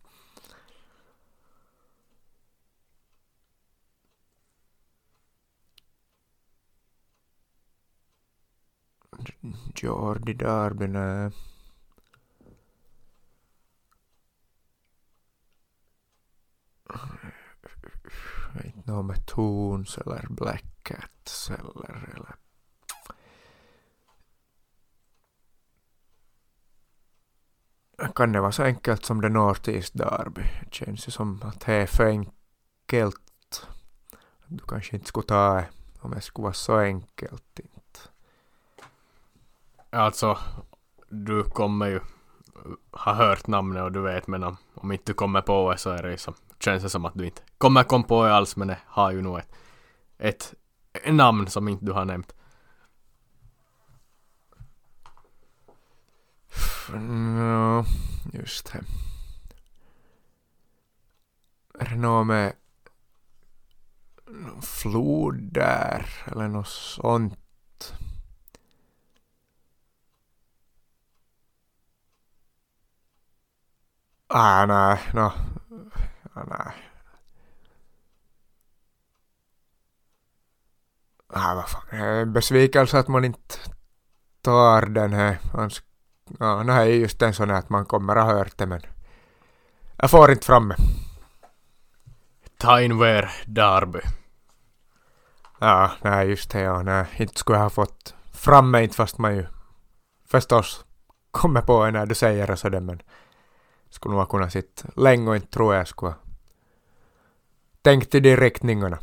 [9.76, 11.32] Jordi Darby, nej.
[18.64, 22.36] Inte något med Toons eller Black Cats eller, eller
[28.16, 30.42] kan det vara så enkelt som det North East Derby?
[30.42, 33.68] Det känns ju som att det är för enkelt.
[34.48, 35.68] Du kanske inte skulle ta det
[36.00, 37.60] om det skulle vara så enkelt.
[37.60, 38.00] Inte.
[39.90, 40.38] Alltså,
[41.10, 42.00] du kommer ju
[42.92, 45.90] ha hört namnet och du vet men om, om inte du kommer på det så
[45.90, 48.68] är det som, känns det som att du inte kommer komma på det alls men
[48.68, 49.46] det har ju nog ett,
[50.18, 50.54] ett
[51.14, 52.35] namn som inte du har nämnt.
[56.94, 57.86] No,
[58.34, 58.84] just det.
[61.80, 62.54] Är det något med
[64.28, 67.40] någon flod där eller något sånt?
[74.28, 75.32] Ah, nej, no.
[76.34, 76.74] ah, nej.
[81.28, 81.82] Ah, vad fan.
[81.90, 83.56] Det är en besvikelse att man inte
[84.42, 85.40] tar den här.
[85.54, 85.70] Man
[86.40, 88.66] Ja, det här är just en sån här att man kommer att ha hört det
[88.66, 88.82] men
[89.98, 90.76] jag får inte fram det.
[92.58, 94.00] Tainver Darby.
[95.60, 99.18] Ja, nej just det ja, nej, inte skulle jag ha fått fram mig inte fast
[99.18, 99.46] man ju
[100.28, 100.86] förstås
[101.32, 103.02] kommer på när du säger det sådär men
[103.90, 106.20] skulle nog ha kunnat sitta länge och inte tror jag skulle ha
[107.82, 109.00] tänkt i de riktningarna.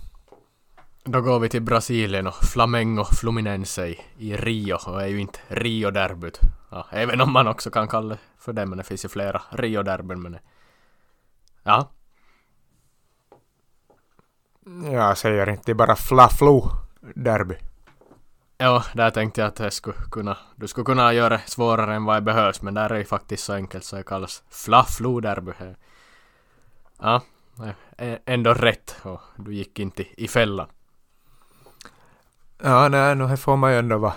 [1.05, 5.39] Då går vi till Brasilien och Flamengo Fluminense i, i Rio och är ju inte
[5.49, 6.39] Rio-derbyt.
[6.71, 9.43] Ja, även om man också kan kalla det för det, men det finns ju flera
[9.51, 10.39] Rio-derbyn men
[11.63, 11.91] Ja.
[14.93, 17.55] Jag säger inte bara Fla-Flu-derby.
[18.59, 22.05] Ja, där tänkte jag att jag skulle kunna, du skulle kunna göra det svårare än
[22.05, 25.53] vad det behövs, men där är det faktiskt så enkelt så det kallas Fla-Flu-derby.
[26.99, 27.23] Ja,
[28.25, 30.69] ändå rätt och du gick inte i fällan.
[32.65, 34.15] Ja, nej, nu får man ju ändå vara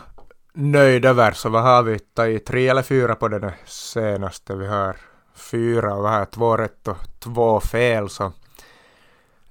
[0.53, 1.31] nöjd över.
[1.31, 2.45] Så vad har vi tagit?
[2.45, 4.55] Tre eller fyra på den senaste?
[4.55, 4.97] Vi har
[5.33, 8.09] fyra och här har två rätt och två fel.
[8.09, 8.31] Så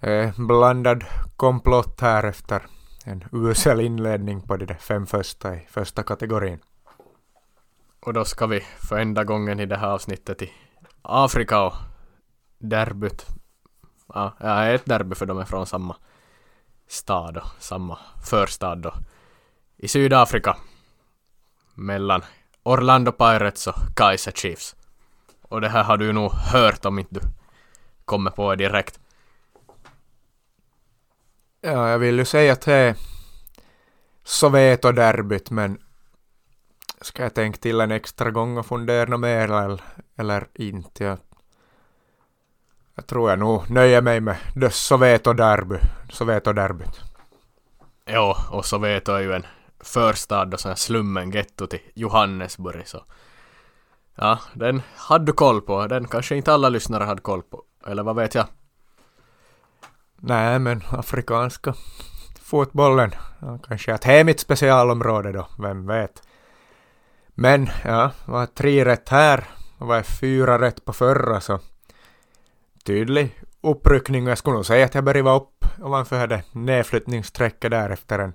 [0.01, 1.05] eh, blandad
[1.37, 2.63] komplott här efter
[3.05, 6.59] en usel inledning på de fem första i första kategorin.
[8.07, 10.53] Och då ska vi för enda gången i det här avsnittet i
[11.03, 11.75] Afrika och
[12.59, 13.27] derbyt.
[14.15, 14.35] Ja,
[14.67, 15.97] ett derby för de är från samma
[16.89, 18.95] stad och samma förstad då.
[19.77, 20.57] I Sydafrika
[21.75, 22.23] mellan
[22.63, 24.77] Orlando Pirates och Kaiser Chiefs.
[25.43, 27.21] Och det här har du nog hört om inte du
[28.05, 29.01] kommer på det direkt.
[31.61, 32.97] Ja, jag vill ju säga att det är
[34.25, 35.79] Soweto-derbyt, men
[37.01, 39.81] ska jag tänka till en extra gång och fundera mer eller,
[40.17, 41.05] eller inte?
[41.05, 41.19] Jag,
[42.95, 45.79] jag tror jag nog nöjer mig med det Soweto-derby,
[46.11, 47.01] Soweto-derbyt.
[48.07, 49.47] Jo, och Soweto är ju en
[49.81, 53.05] förstad och sån slummen getto till Johannesburg så
[54.15, 55.87] ja, den hade du koll på.
[55.87, 57.63] Den kanske inte alla lyssnare hade koll på.
[57.87, 58.47] Eller vad vet jag?
[60.17, 61.75] Nej, men afrikanska
[62.43, 63.11] fotbollen.
[63.41, 66.23] Ja, kanske att det är mitt specialområde då, vem vet.
[67.35, 69.45] Men ja, var tre rätt här
[69.79, 71.61] och var fyra rätt på förra så
[72.85, 74.25] tydlig uppryckning.
[74.25, 78.19] Och jag skulle nog säga att jag började vara upp ovanför det nedflyttningsstrecket där efter
[78.19, 78.35] en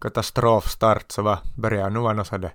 [0.00, 2.54] katastrofstart så var, började jag nu vara sådär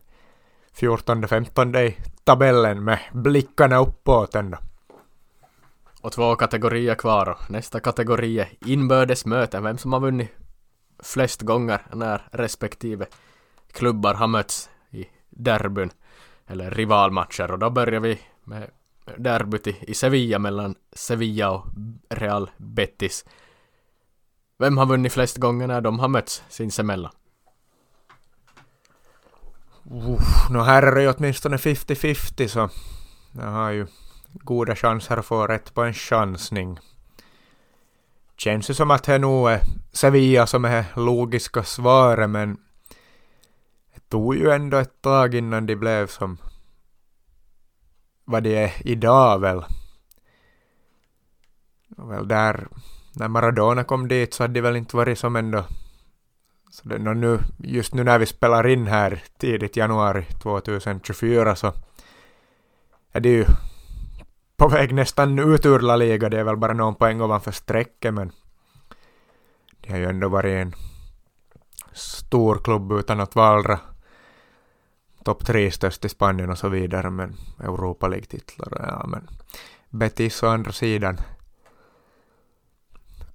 [0.80, 4.58] 14-15 i tabellen med blickarna uppåt ändå.
[6.02, 10.32] Och två kategorier kvar och nästa kategori är inbördes möten, vem som har vunnit
[11.04, 13.06] flest gånger när respektive
[13.72, 15.92] klubbar har mötts i derbyn
[16.48, 17.52] eller rivalmatcher.
[17.52, 18.70] Och då börjar vi med
[19.18, 21.66] derbyt i Sevilla mellan Sevilla och
[22.10, 23.26] Real Betis.
[24.60, 27.12] Vem har vunnit flest gånger när de har mötts sinsemellan?
[29.92, 32.70] Uff, no här är det ju åtminstone 50-50 så
[33.32, 33.88] jag har ju
[34.34, 36.80] goda chanser att få rätt på en chansning.
[38.38, 42.58] Känns ju som att det nog är Sevilla som är logiska svaret men
[43.96, 46.38] det tog ju ändå ett tag innan de blev som
[48.28, 49.66] vad de är idag väl.
[51.98, 52.68] Och väl där,
[53.14, 55.66] när Maradona kom dit så hade de väl inte varit som ändå
[56.70, 61.74] så det, nu, just nu när vi spelar in här tidigt januari 2024 så
[63.12, 63.46] är det ju
[64.58, 66.30] på väg nästan ut ur La Liga.
[66.30, 68.32] Det är väl bara någon poäng ovanför strecket men
[69.82, 70.74] de har ju ändå varit en
[71.94, 73.80] stor klubb utan att vallra
[75.28, 79.28] topp tre störst i Spanien och så vidare men Europa League-titlar ja men
[79.90, 81.18] Betis å andra sidan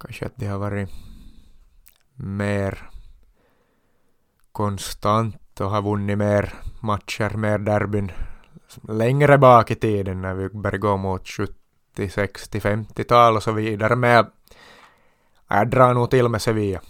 [0.01, 0.89] kanske att de har varit
[2.15, 2.91] mer
[4.53, 8.13] konstant och har vunnit mer matcher, mer derbyn
[8.89, 13.97] längre bak i tiden när vi började gå mot 70, 60, 50-tal och så vidare.
[13.97, 14.27] Men jag,
[15.49, 16.81] jag drar nog till med Sevilla.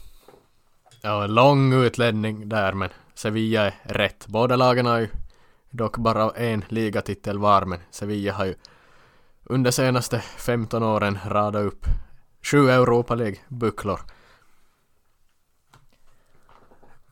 [1.01, 4.27] Ja, en lång utläggning där men Sevilla är rätt.
[4.27, 5.09] Båda lagen har ju
[5.71, 8.55] dock bara en ligatitel var men Sevilla har ju
[9.45, 11.87] under senaste 15 åren radat upp
[12.43, 14.01] sju Europa League-bucklor.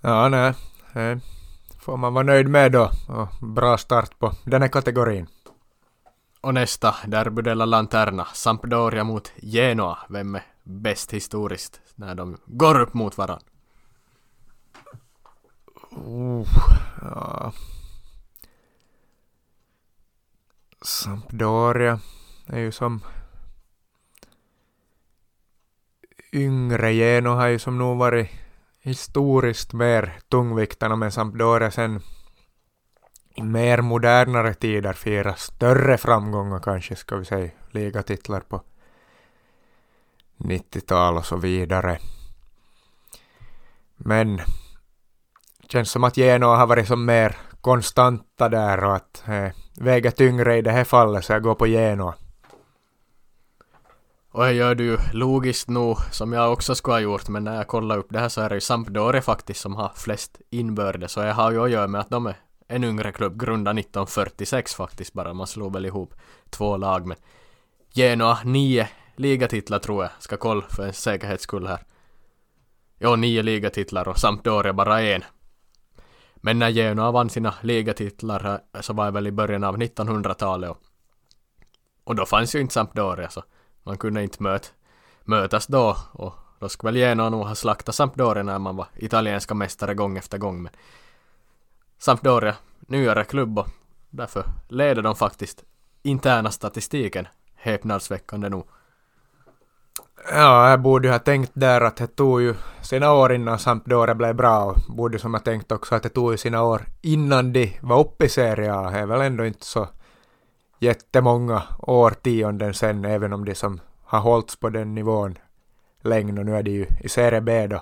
[0.01, 0.55] Ja, nej.
[0.93, 1.21] Det
[1.81, 2.91] får man vara nöjd med då.
[3.09, 5.27] Och bra start på den här kategorin.
[6.41, 9.99] Och nästa, Derby della Lanterna, Sampdoria mot Genoa.
[10.09, 13.50] Vem är bäst historiskt när de går upp mot varandra?
[15.91, 16.49] Oh,
[17.03, 17.53] ja.
[20.83, 22.01] Sampdoria
[22.47, 23.01] är ju som
[26.33, 28.31] yngre Geno har ju som nog varit
[28.81, 32.01] historiskt mer tungviktarna men Sampdoria sen
[33.35, 38.63] i mer modernare tider firar större framgångar kanske ska vi säga, ligatitlar på
[40.37, 41.99] 90-tal och så vidare.
[43.97, 44.41] Men
[45.73, 50.57] känns som att Genoa har varit som mer konstanta där och att eh, väga tyngre
[50.57, 52.15] i det här fallet så jag går på Genoa.
[54.33, 57.57] Och jag gör det ju logiskt nog, som jag också skulle ha gjort, men när
[57.57, 61.17] jag kollar upp det här så är det ju Sampdoria faktiskt som har flest inbördes,
[61.17, 62.37] och jag har ju att göra med att de är
[62.69, 66.15] en yngre klubb, grundad 1946 faktiskt bara, man slog väl ihop
[66.51, 67.17] två lag, men
[67.93, 71.85] Genoa nio ligatitlar tror jag, ska kolla för en säkerhets skull här.
[72.99, 75.25] Jo, nio ligatitlar och Sampdoria bara en.
[76.41, 80.71] Men när Genoa vann sina ligatitlar eh, så var det väl i början av 1900-talet
[80.71, 80.79] och,
[82.05, 83.45] och då fanns ju inte Sampdoria så
[83.83, 84.73] man kunde inte möt,
[85.25, 89.55] mötas då och då skulle väl Genoa nog ha slaktat Sampdoria när man var italienska
[89.55, 90.63] mästare gång efter gång.
[90.63, 90.73] Men
[91.99, 93.69] Sampdoria, nyare klubb och
[94.11, 95.65] därför leder de faktiskt
[96.03, 98.67] interna statistiken häpnadsväckande nog.
[100.29, 104.15] Ja, jag borde ju ha tänkt där att det tog ju sina år innan Sampdoria
[104.15, 107.53] blev bra och borde som jag tänkt också att det tog ju sina år innan
[107.53, 108.91] de var uppe i Serie A.
[108.91, 109.89] Det är väl ändå inte så
[110.79, 115.39] jättemånga årtionden sen, även om de som har hållits på den nivån
[116.03, 117.77] länge och nu är de ju i Serie B då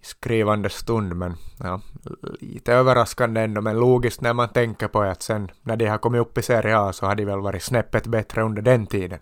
[0.00, 1.80] i skrivande stund, men ja,
[2.40, 6.20] lite överraskande ändå, men logiskt när man tänker på att sen när de har kommit
[6.20, 9.18] upp i Serie A så har de väl varit snäppet bättre under den tiden.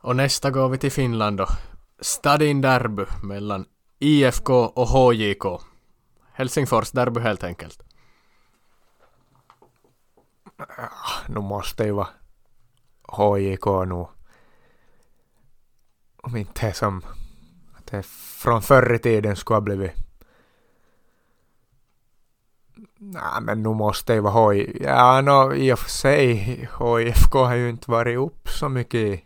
[0.00, 1.46] Och nästa går vi till Finland då.
[2.00, 3.66] Stadin derby mellan
[3.98, 5.44] IFK och HJK.
[6.32, 7.82] Helsingfors derby helt enkelt.
[10.56, 12.08] Ah, nu måste ju vara
[13.02, 14.06] HJK nu.
[16.22, 17.02] Om inte som
[17.76, 19.92] att det från förr i tiden skulle ha blivit
[23.00, 24.78] Nej, men nu måste det vara HJ.
[24.80, 29.24] Ja, no, i och för sig, HIFK har ju inte varit upp så mycket i,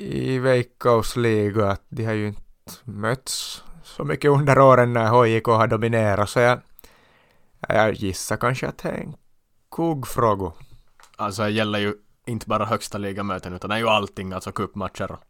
[0.00, 1.70] i veckosliga.
[1.70, 2.42] Att de har ju inte
[2.84, 6.30] mötts så mycket under åren när HJK har dominerat.
[6.30, 6.60] Så jag,
[7.68, 9.16] jag gissar kanske att det är en
[9.70, 10.52] kuggfråga.
[11.16, 11.94] Alltså det gäller ju
[12.26, 15.20] inte bara högsta ligamöten utan det är ju allting, alltså cupmatcher och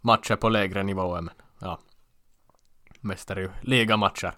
[0.00, 1.78] matcher på lägre nivåer men ja.
[3.00, 4.32] Mest är det ju ligamatcher.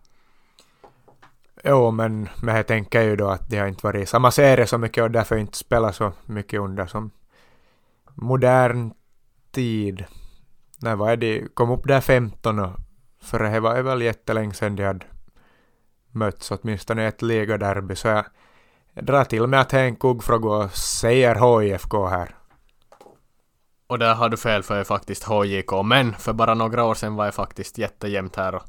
[1.65, 4.79] Jo, men, jag tänker ju då att de har inte varit i samma serie så
[4.79, 7.11] mycket och därför inte spelat så mycket under som
[8.15, 8.93] modern
[9.53, 10.05] tid.
[10.81, 11.55] När var det?
[11.55, 12.71] Kom upp där 15 och
[13.23, 15.07] för det var väl jättelänge sedan de hade
[16.11, 18.25] mötts åtminstone ett ligaderby så jag,
[18.95, 22.37] jag drar till med att det är en kuggfråga och säger HIFK här.
[23.87, 26.95] Och där har du fel för det är faktiskt HJK, men för bara några år
[26.95, 28.63] sedan var det faktiskt jättejämnt här och,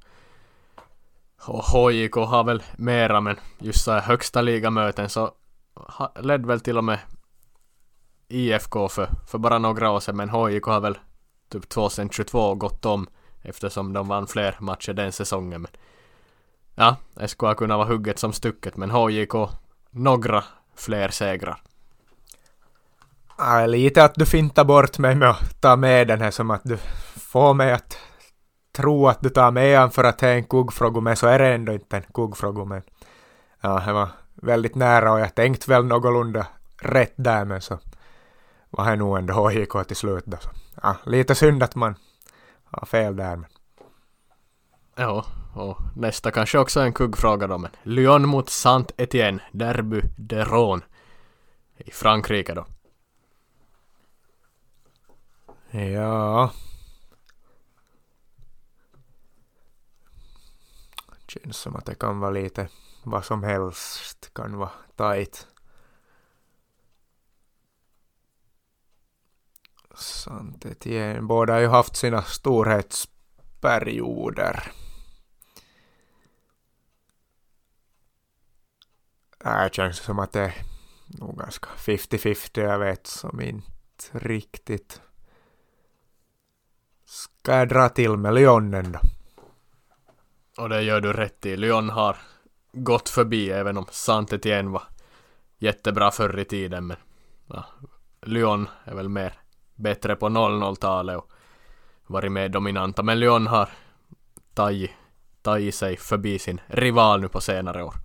[1.48, 5.32] och HJK har väl mera men just så här högsta ligamöten så
[6.20, 7.00] ledde väl till och med
[8.34, 10.98] IFK för, för bara några år sedan men HJK har väl
[11.50, 13.08] typ 2022 gått om
[13.42, 15.62] eftersom de vann fler matcher den säsongen.
[15.62, 15.72] Men
[16.76, 16.96] ja,
[17.28, 19.34] SK har kunnat vara hugget som stucket men HJK
[19.90, 20.44] några
[20.76, 21.62] fler segrar.
[23.38, 26.62] Ja, lite att du fintar bort mig med att ta med den här som att
[26.64, 26.78] du
[27.16, 27.98] får mig att
[28.72, 31.40] tro att du tar med den för att det är en kuggfråga men så är
[31.40, 32.82] det ändå inte en kuggfråga men
[33.62, 36.48] ja, det var väldigt nära och jag tänkte väl någorlunda
[36.82, 37.80] rätt där men så
[38.78, 40.38] var det nog ändå HJK till slut då.
[40.38, 40.50] Så,
[40.82, 41.96] ja, lite synd att man
[42.64, 43.50] har fel där men.
[44.96, 50.44] Ja, och nästa kanske också är en kuggfråga då men Lyon mot Saint-Étienne, Derby de
[50.44, 50.82] Rhône
[51.78, 52.66] i Frankrike då.
[55.72, 56.52] Ja.
[61.28, 62.70] Känns som att det kan vara lite
[63.04, 65.48] vad som helst kan vara tight.
[70.04, 71.22] Sant Etienne.
[71.22, 74.72] Båda har ju haft sina storhetsperioder.
[79.46, 80.54] Äh, det känns som att det är
[81.08, 82.62] nog ganska 50-50.
[82.62, 83.64] Jag vet som inte
[84.12, 85.02] riktigt.
[87.06, 89.00] Ska jag dra till med Lyonen då?
[90.58, 91.58] Och det gör du rätt i.
[91.58, 92.18] Lyon har
[92.72, 94.84] gått förbi även om saint Etienne var
[95.58, 96.98] jättebra förr i tiden men
[97.48, 97.66] ja,
[98.22, 99.43] Lyon är väl mer
[99.76, 101.32] bättre på 00-talet och
[102.08, 103.70] varit mer dominanta men Lyon har
[104.54, 104.92] tagit,
[105.42, 107.96] tagit sig förbi sin rival nu på senare år.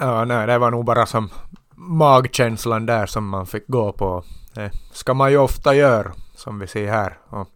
[0.00, 1.30] Ja, nej, det var nog bara som
[1.74, 4.24] magkänslan där som man fick gå på.
[4.54, 7.18] Det ska man ju ofta göra, som vi ser här.
[7.28, 7.48] Och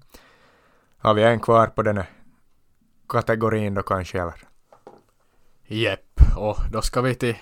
[0.98, 2.10] har vi en kvar på den här
[3.08, 4.34] kategorin då kanske, eller?
[5.66, 7.36] Jepp, och då ska vi till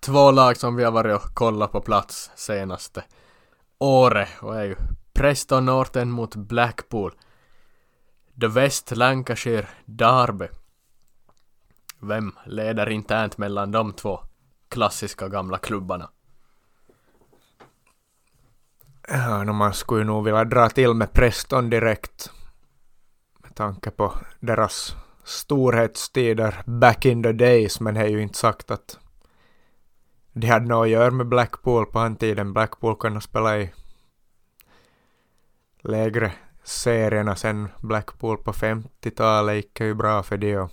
[0.00, 3.04] två lag som vi har varit och kollat på plats senaste
[3.82, 4.76] Åre och är ju
[5.12, 7.12] Preston Norton mot Blackpool.
[8.40, 10.48] The West Lancashire Derby.
[11.98, 14.20] Vem leder internt mellan de två
[14.68, 16.10] klassiska gamla klubbarna?
[19.08, 22.30] Ja, no, man skulle nog vilja dra till med Preston direkt.
[23.42, 28.70] Med tanke på deras storhetstider back in the days, men det är ju inte sagt
[28.70, 28.98] att
[30.32, 32.52] de hade något att göra med Blackpool på den tiden.
[32.52, 33.72] Blackpool kunde spela i
[35.80, 40.70] lägre serierna sen Blackpool på 50-talet gick ju bra för det och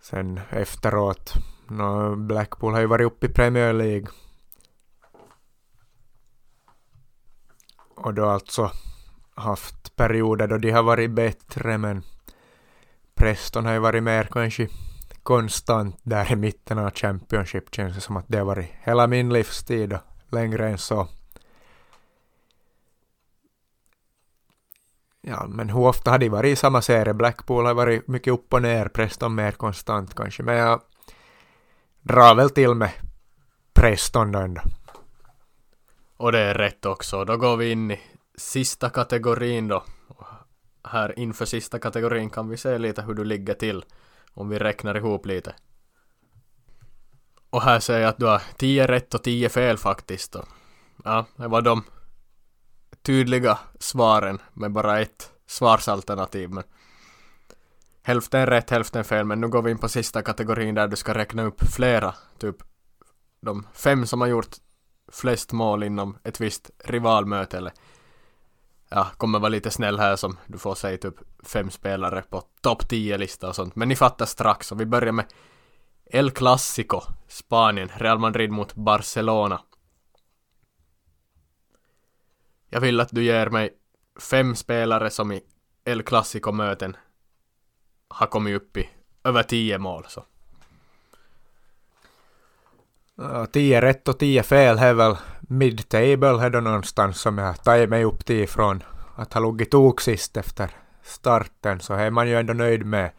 [0.00, 1.34] sen efteråt,
[1.68, 4.06] no, Blackpool har ju varit uppe i Premier League
[7.94, 8.70] och då alltså
[9.34, 12.02] haft perioder då de har varit bättre men
[13.14, 14.68] Preston har ju varit mer kanske
[15.22, 19.32] konstant där i mitten av Championship känns det som att det har varit hela min
[19.32, 20.00] livstid och
[20.30, 21.08] längre än så.
[25.20, 27.14] Ja, men hur ofta har de varit i samma serie?
[27.14, 30.80] Blackpool har varit mycket upp och ner, Preston mer konstant kanske, men jag
[32.00, 32.90] drar väl till med
[33.72, 34.62] Preston då ändå.
[36.16, 37.24] Och det är rätt också.
[37.24, 38.00] Då går vi in i
[38.36, 39.84] sista kategorin då.
[40.84, 43.84] Här inför sista kategorin kan vi se lite hur du ligger till.
[44.34, 45.54] Om vi räknar ihop lite.
[47.50, 50.34] Och här säger jag att du har 10 rätt och 10 fel faktiskt.
[50.34, 50.48] Och
[51.04, 51.84] Ja, det var de
[53.02, 56.50] tydliga svaren med bara ett svarsalternativ.
[56.50, 56.64] Men
[58.02, 59.24] hälften rätt, hälften fel.
[59.24, 62.14] Men nu går vi in på sista kategorin där du ska räkna upp flera.
[62.38, 62.56] Typ
[63.40, 64.56] de fem som har gjort
[65.12, 67.72] flest mål inom ett visst rivalmöte eller
[68.94, 72.82] ja, kommer vara lite snäll här som du får säga typ fem spelare på topp
[72.82, 73.76] 10-lista och sånt.
[73.76, 75.24] Men ni fattar strax och vi börjar med
[76.06, 79.60] El Clasico, Spanien, Real Madrid mot Barcelona.
[82.68, 83.70] Jag vill att du ger mig
[84.30, 85.42] fem spelare som i
[85.84, 86.96] El Clasico-möten
[88.08, 88.90] har kommit upp i
[89.24, 90.04] över tio mål.
[90.08, 90.24] Så.
[93.20, 97.90] Äh, tio rätt och tio fel är väl mid-table här då någonstans som jag tagit
[97.90, 98.82] mig upp till ifrån.
[99.16, 100.70] att ha legat tok sist efter
[101.02, 103.10] starten så är man ju ändå nöjd med.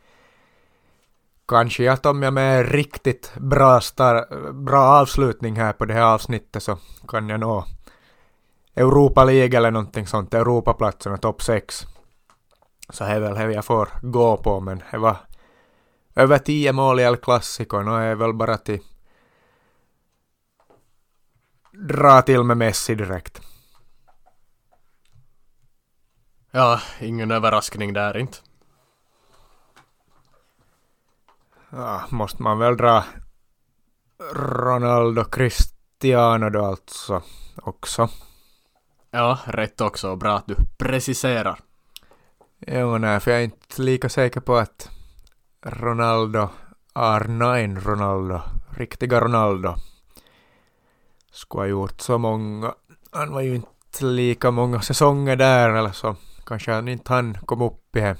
[1.47, 6.63] Kanske att om jag med riktigt bra, star- bra avslutning här på det här avsnittet
[6.63, 6.77] så
[7.07, 7.65] kan jag nå
[8.75, 11.85] Europa League eller någonting sånt, Europaplatserna, topp 6.
[12.89, 15.15] Så det är väl det jag får gå på, men det var
[16.15, 18.79] över tio mål i El Clasico, och är väl bara till
[21.87, 23.41] dra till med Messi direkt.
[26.51, 28.37] Ja, ingen överraskning där inte.
[31.69, 33.03] Ja, måste man väl dra
[34.33, 37.21] Ronaldo Cristiano då alltså
[37.55, 38.09] också.
[39.11, 41.59] Ja, rätt också bra att du preciserar.
[42.59, 44.89] Jo, nej, för jag är inte lika säker på att
[45.61, 46.49] Ronaldo,
[46.93, 48.41] R9 Ronaldo,
[48.77, 49.75] riktiga Ronaldo,
[51.33, 52.73] skulle ha gjort så många.
[53.11, 56.15] Han var ju inte lika många säsonger där eller så.
[56.45, 58.17] Kanske han inte han kom upp i det.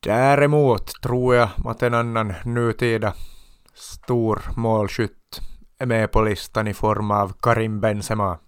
[0.00, 3.14] Däremot tror jag att en annan nutida
[3.74, 5.40] stor målskytt
[5.78, 8.38] är med på listan i form av Karim Benzema.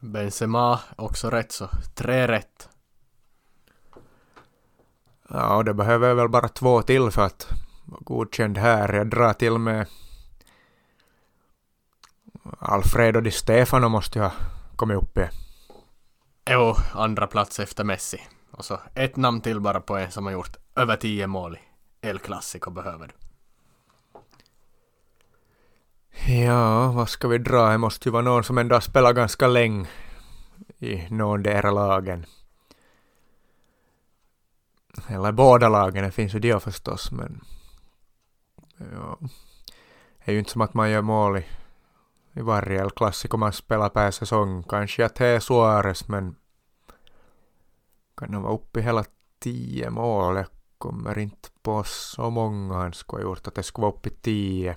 [0.00, 1.68] Benzema också rätt så.
[1.94, 2.68] Tre rätt.
[5.28, 7.48] Ja, och det behöver väl bara två till för att
[7.84, 8.92] vara godkänd här.
[8.92, 9.86] Jag drar till med
[12.58, 14.32] Alfredo Di Stefano måste ju ha
[14.76, 15.28] kommit upp i.
[16.50, 18.20] Jo, andra plats efter Messi.
[18.50, 21.60] Och så ett namn till bara på en som har gjort över tio mål i
[22.08, 23.14] El Clasico behöver du.
[26.32, 27.70] Ja, vad ska vi dra?
[27.70, 29.88] Det måste ju vara någon som ändå har spelat ganska länge
[30.78, 32.26] i någondera lagen.
[35.08, 37.40] Eller båda lagen, det finns ju de förstås, men
[38.76, 39.18] ja,
[40.24, 41.46] det är ju inte som att man gör mål i,
[42.36, 44.62] i varje El Clasico man spelar per säsong.
[44.62, 46.36] Kanske är Suarez, men
[48.16, 49.04] kan han vara uppe hela
[49.38, 50.36] tio mål?
[50.36, 50.46] Jag
[50.78, 54.76] kommer inte på så många han skulle ha gjort att det skulle vara uppe tio.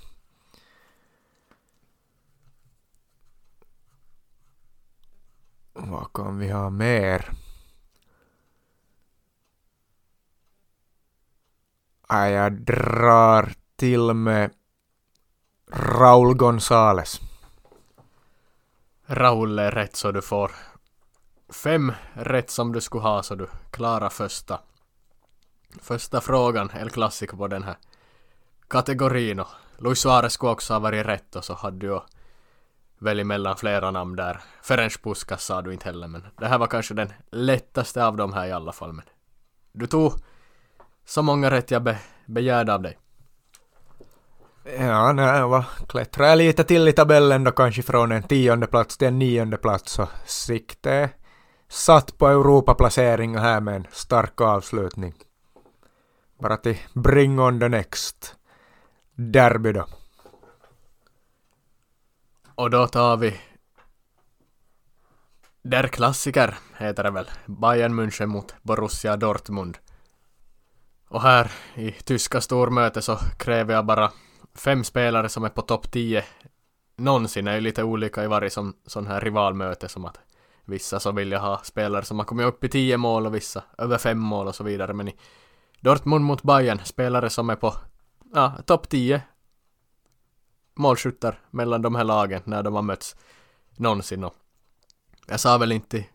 [5.74, 7.32] Vad kan vi ha mer?
[12.10, 14.52] Jag drar till med
[15.72, 17.29] Raul Gonzales.
[19.12, 20.52] Raul är rätt så du får
[21.64, 24.60] fem rätt som du skulle ha så du klarar första.
[25.82, 27.76] Första frågan, El Clasico på den här
[28.68, 29.48] kategorin och
[29.78, 32.02] Luis Suarez skulle också ha varit rätt och så hade du
[33.00, 34.42] väl mellan flera namn där.
[34.62, 38.34] Ferenc Puskas sa du inte heller men det här var kanske den lättaste av dem
[38.34, 39.06] här i alla fall men
[39.72, 40.14] du tog
[41.06, 42.98] så många rätt jag be begärde av dig.
[44.78, 48.98] Ja, nej, va, klättrar jag lite till i tabellen då kanske från en tionde plats
[48.98, 51.10] till en nionde plats så sikte
[51.68, 55.14] satt på Europaplaceringar här med en stark avslutning.
[56.40, 58.36] Bara till bring on the next
[59.16, 59.86] derby då.
[62.56, 63.42] Och då tar vi
[65.62, 67.30] Der Klassiker heter det väl.
[67.46, 69.78] Bayern München mot Borussia Dortmund.
[71.10, 74.12] Och här i tyska stormöte så kräver jag bara
[74.56, 76.24] fem spelare som är på topp 10
[76.96, 77.48] någonsin.
[77.48, 80.20] Är ju lite olika i varje som, sån här rivalmöte som att
[80.66, 83.64] vissa så vill jag ha spelare som har kommit upp i 10 mål och vissa
[83.78, 84.94] över fem mål och så vidare.
[84.94, 85.16] Men i
[85.80, 87.76] Dortmund mot Bayern, spelare som är på
[88.34, 89.22] ja, topp 10
[90.76, 93.16] målskyttar mellan de här lagen när de har mötts
[93.78, 94.24] någonsin.
[94.24, 94.36] Och
[95.28, 96.06] jag sa väl inte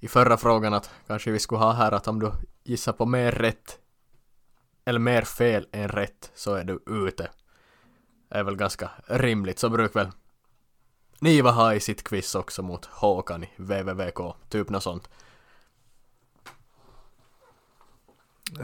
[0.00, 2.32] i förra frågan att kanske vi skulle ha här att om du
[2.64, 3.78] gissar på mer rätt
[4.88, 7.30] eller mer fel än rätt så är du ute.
[8.28, 10.12] Det är väl ganska rimligt, så brukar väl
[11.18, 14.18] Niva ha i sitt quiz också mot Håkan i VVVK,
[14.48, 15.08] typ något sånt.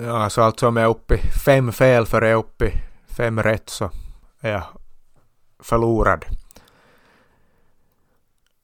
[0.01, 2.73] Ja, så alltså om jag är uppe fem fel för jag är uppe
[3.07, 3.91] fem rätt så
[4.41, 4.65] är jag
[5.59, 6.25] förlorad.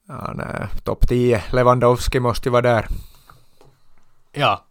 [0.07, 1.43] Ja, nej, topp 10.
[1.51, 2.87] Lewandowski måste ju vara där.
[4.31, 4.65] Ja.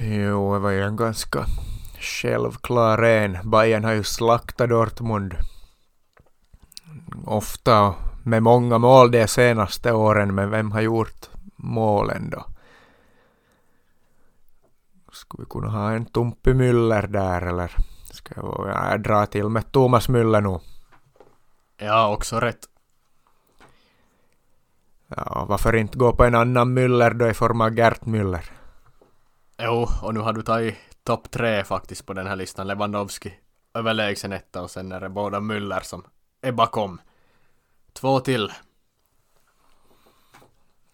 [0.00, 1.46] Jo, det var ju en ganska
[2.00, 3.50] självklar en.
[3.50, 5.34] Bayern har ju slaktat Dortmund.
[7.26, 12.44] Ofta med många mål de senaste åren, men vem har gjort målen då?
[15.12, 17.76] Skulle vi kunna ha en Tumpi Müller där eller
[18.10, 20.60] ska jag, jag dra till med Thomas Müller nu?
[21.76, 22.68] Ja, också rätt.
[25.16, 28.57] Ja, varför inte gå på en annan Müller då i form av Gert Müller?
[29.58, 32.66] Jo, och nu har du tagit topp tre faktiskt på den här listan.
[32.66, 33.34] Lewandowski
[33.74, 36.04] överlägsen etta och sen är det båda Müller som
[36.40, 37.00] är bakom.
[37.92, 38.52] Två till.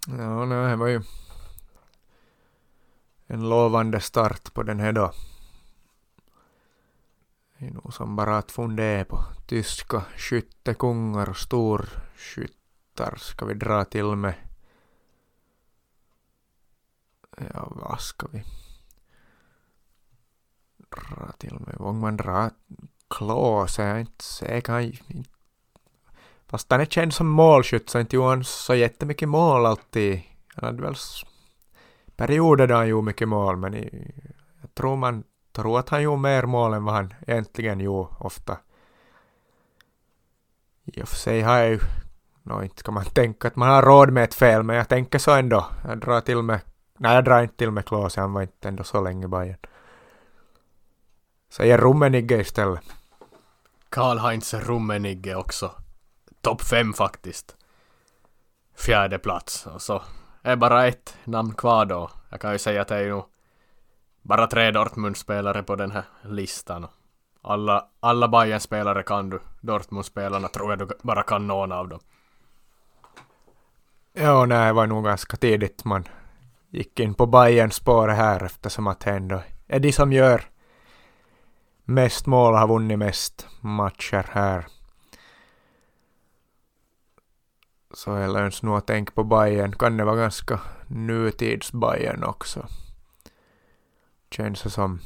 [0.06, 1.02] Ja, nej, det var ju
[3.26, 5.12] en lovande start på den här då.
[7.58, 13.84] Det är nog som bara att fundera på tyska skyttekungar och storskyttar ska vi dra
[13.84, 14.34] till med.
[17.54, 18.42] Ja, vad ska vi
[20.88, 21.76] dra till med?
[21.78, 22.50] Vågar man dra
[23.08, 25.00] klås, Jag är inte säker.
[26.46, 30.22] Fast han är känd som målskytt så inte gjorde han så jättemycket mål alltid.
[30.54, 30.94] Han hade väl
[32.16, 33.74] perioder då han gjorde mycket mål men
[34.60, 38.58] jag tror man tror att han gjorde mer mål än vad han egentligen gjorde ofta.
[40.84, 41.78] I och för sig har jag ju,
[42.42, 45.18] no, inte ska man tänka att man har råd med ett fel, men jag tänker
[45.18, 45.66] så ändå.
[45.88, 46.60] Jag drar till med,
[46.98, 49.58] nej jag drar inte till med Klose, han var inte ändå så länge i Bayern.
[51.48, 52.82] Säger Rummenigge istället.
[53.88, 55.70] Karl-Heinz Rummenigge också.
[56.40, 57.56] Topp fem faktiskt.
[58.76, 59.66] Fjärde plats.
[59.66, 60.02] Och så
[60.42, 62.10] är bara ett namn kvar då.
[62.30, 63.22] Jag kan ju säga att det är ju
[64.22, 66.86] bara tre Dortmund-spelare på den här listan.
[67.42, 69.40] Alla, alla Bayern-spelare kan du.
[69.60, 72.00] Dortmund-spelarna tror jag du bara kan någon av dem.
[74.12, 76.08] Ja, nej, det var nog ganska tidigt man
[76.74, 80.50] gick in på Bayerns spår här eftersom att det ändå är de som gör
[81.84, 84.66] mest mål har vunnit mest matcher här.
[87.94, 89.72] Så jag löns nog att tänka på Bayern.
[89.72, 92.66] Kan det vara ganska nutids Bayern också?
[94.30, 95.00] Känns det som.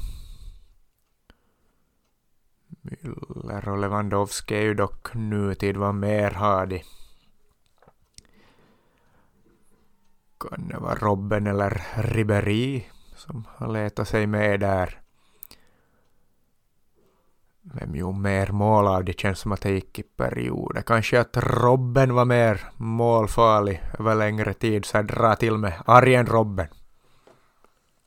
[2.81, 5.77] Müller och Lewandowski är ju dock nutid.
[5.77, 6.83] Vad mer har de?
[10.39, 12.83] Kan det vara Robben eller Ribéry
[13.15, 15.01] som har letat sig med där?
[17.61, 20.81] Vem gjorde mer mål av det känns som att det gick i perioder.
[20.81, 26.25] Kanske att Robben var mer målfarlig över längre tid så jag drar till med Arjen
[26.25, 26.67] Robben.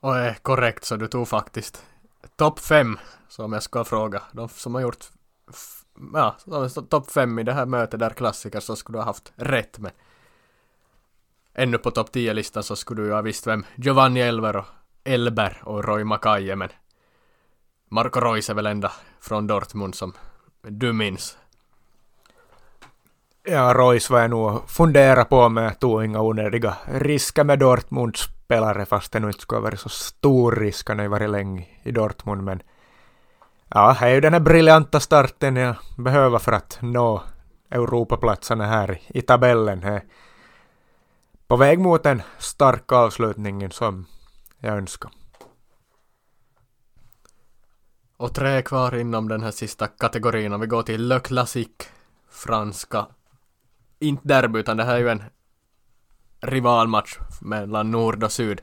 [0.00, 1.84] Och är korrekt så du tog faktiskt
[2.36, 4.22] topp fem som jag ska fråga.
[4.32, 5.06] De som har gjort
[6.12, 6.36] ja,
[6.88, 9.92] topp fem i det här mötet där klassiker så skulle du ha haft rätt med.
[11.54, 14.66] Ännu på topp 10-listan så skulle du ju ha visst vem Giovanni Elver och
[15.04, 16.68] Elber och Roy Makaje men
[17.88, 20.12] Marco Reus är väl ända från Dortmund som
[20.62, 21.38] du minns.
[23.42, 28.20] Ja, Reus var jag nog fundera på men jag tog inga onödiga risker med Dortmunds
[28.20, 30.88] spelare fast det nu inte skulle ha varit så stor risk.
[30.88, 32.62] Han har ju varit länge i Dortmund men
[33.68, 37.22] ja, det är ju den här briljanta starten jag behöver för att nå
[37.70, 40.00] Europaplatserna här i tabellen.
[41.52, 44.06] På väg mot en stark avslutning som
[44.58, 45.10] jag önskar.
[48.16, 50.52] Och tre kvar inom den här sista kategorin.
[50.52, 51.86] Och vi går till Le Classique,
[52.30, 53.06] franska.
[53.98, 55.22] Inte derby, utan det här är ju en
[56.40, 58.62] rivalmatch mellan nord och syd.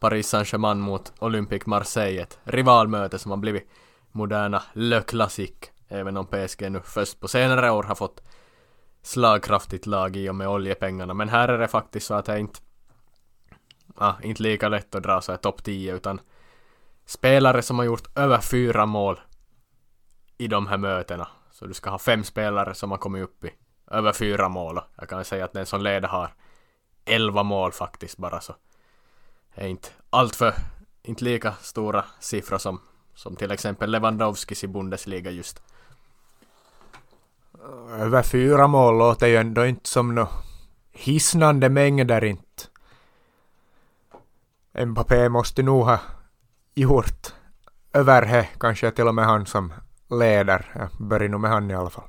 [0.00, 2.22] Paris Saint-Germain mot Olympique Marseille.
[2.22, 3.70] Ett rivalmöte som har blivit
[4.12, 5.70] moderna Le Classique.
[5.88, 8.22] Även om PSG nu först på senare år har fått
[9.02, 11.14] slagkraftigt lag i och med oljepengarna.
[11.14, 12.60] Men här är det faktiskt så att det är inte,
[13.94, 16.20] ah, inte lika lätt att dra så här topp 10 utan
[17.06, 19.20] spelare som har gjort över fyra mål
[20.38, 21.28] i de här mötena.
[21.50, 23.50] Så du ska ha fem spelare som har kommit upp i
[23.90, 24.80] över fyra mål.
[24.96, 26.34] Jag kan säga att den som leder har
[27.04, 28.54] elva mål faktiskt bara så.
[29.54, 30.54] Det är inte alltför,
[31.02, 32.80] inte lika stora siffror som,
[33.14, 35.62] som till exempel Lewandowskis i Bundesliga just.
[37.98, 40.28] Över fyra mål låter ju ändå inte som nå
[40.92, 42.62] hisnande mängder inte.
[44.86, 45.98] Mbappé måste nog ha
[46.74, 47.34] gjort
[47.92, 49.72] över det, kanske till och med han som
[50.10, 50.72] leder.
[50.74, 52.08] Jag börjar nog med han i alla fall.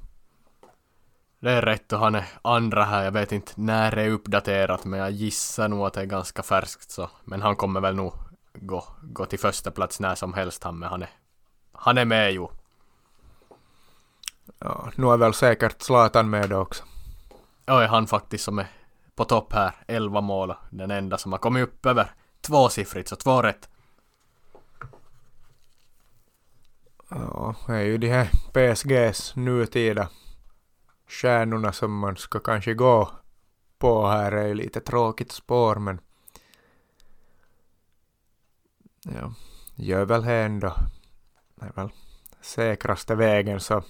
[1.40, 3.04] Det är rätt och han är andra här.
[3.04, 6.44] Jag vet inte när det är uppdaterat men jag gissar nog att det är ganska
[6.44, 7.10] färskt så.
[7.24, 8.14] Men han kommer väl nog
[8.54, 10.90] gå, gå till första plats när som helst han med.
[10.90, 11.10] Han är,
[11.72, 12.48] han är med ju.
[14.60, 16.84] Ja, nu är väl säkert Zlatan med då också.
[17.66, 18.68] Ja, är han faktiskt som är
[19.16, 19.76] på topp här.
[19.88, 20.54] 11 mål.
[20.70, 23.70] Den enda som har kommit upp över tvåsiffrigt, så två rätt.
[27.10, 30.10] Ja, det är ju de här PSGs nutida
[31.08, 33.12] stjärnorna som man ska kanske gå
[33.78, 36.00] på här är ju lite tråkigt spår men
[39.04, 39.34] ja,
[39.76, 40.76] gör väl det ändå.
[41.56, 41.90] Det är väl
[42.42, 43.84] säkraste vägen så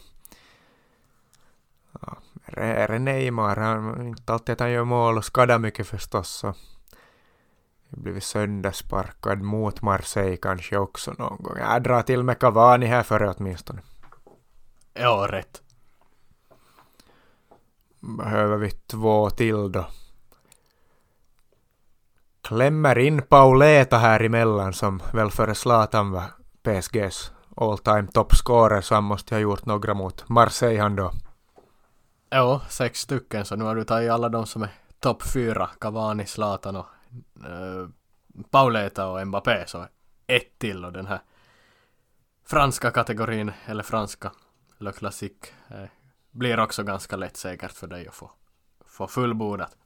[2.56, 6.54] det Neymar, han, inte alltid att han gör mål och skadar mycket förstås så
[7.90, 11.58] blivit söndersparkad mot Marseille kanske också någon gång.
[11.58, 13.82] Jag drar till med Cavani här före åtminstone.
[14.94, 15.62] Ja, rätt.
[18.00, 19.86] Behöver vi två till då.
[22.42, 26.24] Klämmer in Pauleta här emellan som väl före Zlatan var
[26.64, 31.12] PSGs all time top scorer så han måste ha gjort några mot Marseille han då.
[32.36, 34.70] Ja, sex stycken så nu har du tagit alla de som är
[35.00, 35.70] topp fyra.
[35.80, 36.86] Cavani, Zlatan och
[37.46, 37.88] äh,
[38.50, 39.88] Pauleta och Mbappé så
[40.28, 41.22] ett till och den här
[42.46, 44.32] franska kategorin, eller franska
[44.78, 45.90] Le Classique, eh,
[46.32, 48.32] blir också ganska lätt säkert för dig att få,
[48.86, 49.78] få fullbordat.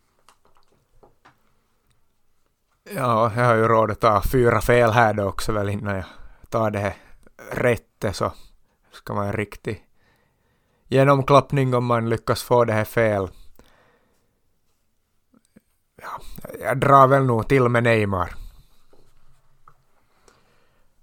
[2.83, 6.05] Ja, jag har ju råd att ta fyra fel här då också väl innan jag
[6.49, 6.95] tar det här
[7.51, 8.33] rätte så
[8.91, 9.86] ska man en riktig
[10.87, 13.27] genomklappning om man lyckas få det här fel.
[16.01, 16.21] Ja,
[16.61, 18.33] jag drar väl nog till med Neymar.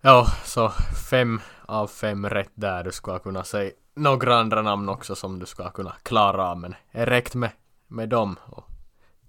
[0.00, 0.68] Ja, så
[1.10, 2.84] fem av fem rätt där.
[2.84, 6.74] Du ska kunna säga några andra namn också som du ska kunna klara av, men
[6.90, 7.50] räckt med,
[7.86, 8.36] med dem.
[8.46, 8.64] Och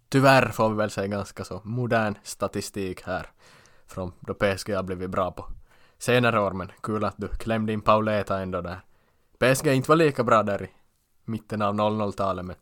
[0.09, 3.29] tyvärr får vi väl säga ganska så modern statistik här
[3.87, 5.45] från då PSG har blivit bra på
[5.97, 8.79] senare år, men kul att du klämde in Pauleta ändå där.
[9.39, 10.69] PSG inte var lika bra där i
[11.25, 12.55] mitten av 00-talet, men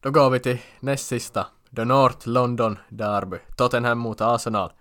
[0.00, 4.72] då går vi till näst sista, The North London Derby, Tottenham mot Arsenal.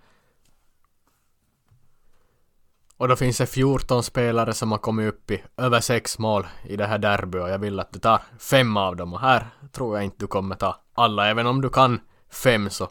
[2.97, 6.75] Och då finns det 14 spelare som har kommit upp i över 6 mål i
[6.75, 9.95] det här derby och jag vill att du tar fem av dem och här tror
[9.95, 11.99] jag inte du kommer ta alla, även om du kan
[12.29, 12.89] fem så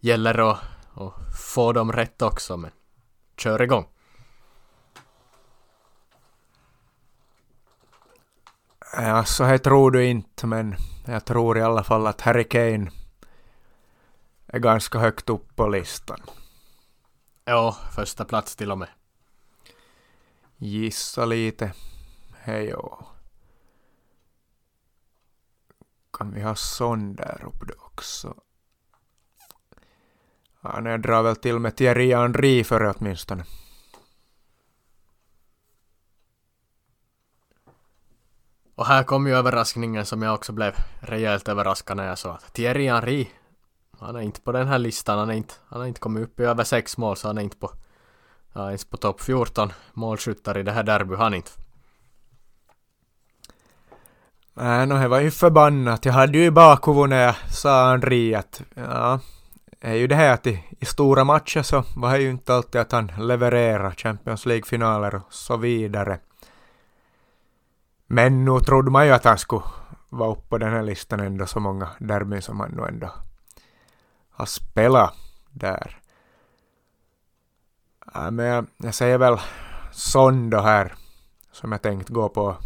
[0.00, 0.58] gäller det att,
[0.94, 1.12] att
[1.54, 2.70] få dem rätt också men
[3.36, 3.86] kör igång.
[8.98, 10.76] Ja, så här tror du inte, men
[11.06, 12.90] jag tror i alla fall att Harry Kane
[14.46, 16.20] är ganska högt upp på listan.
[17.44, 18.88] Ja, första plats till och med.
[20.56, 21.72] Gissa lite.
[22.38, 22.98] Hejo.
[26.12, 28.34] Kan vi ha sån där uppe också?
[30.60, 33.44] Ja, jag drar väl till med Thierry Henry före åtminstone.
[38.76, 42.52] Och här kom ju överraskningen som jag också blev rejält överraskad när jag såg att
[42.52, 43.28] Thierry Henry,
[44.00, 46.40] han är inte på den här listan, han är inte, han har inte kommit upp
[46.40, 47.70] i över sex mål så han är inte på,
[48.52, 51.50] ja, ens på topp 14 målskyttar i det här derby, han inte.
[54.54, 56.04] Nej, no, det var ju förbannat.
[56.04, 59.20] Jag hade ju i bakhuvudet när jag sa Henry att ja,
[59.80, 62.54] det är ju det här att i, i stora matcher så var det ju inte
[62.54, 66.18] alltid att han levererar Champions League-finaler och så vidare.
[68.06, 69.62] Men nu trodde man ju att han skulle
[70.08, 73.10] vara uppe på den här listan ändå så många derbyn som han nu ändå
[74.30, 75.14] har spelat
[75.50, 76.00] där.
[78.14, 79.38] Äh, men jag, jag säger väl
[79.92, 80.94] Son då här
[81.52, 82.56] som jag tänkt gå på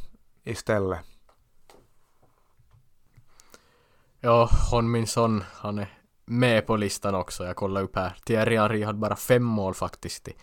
[0.45, 1.01] istället.
[4.20, 5.88] Ja, Hon Min Son, han är
[6.24, 7.45] med på listan också.
[7.45, 8.16] Jag kollar upp här.
[8.24, 10.34] Thierry Henry hade bara fem mål faktiskt i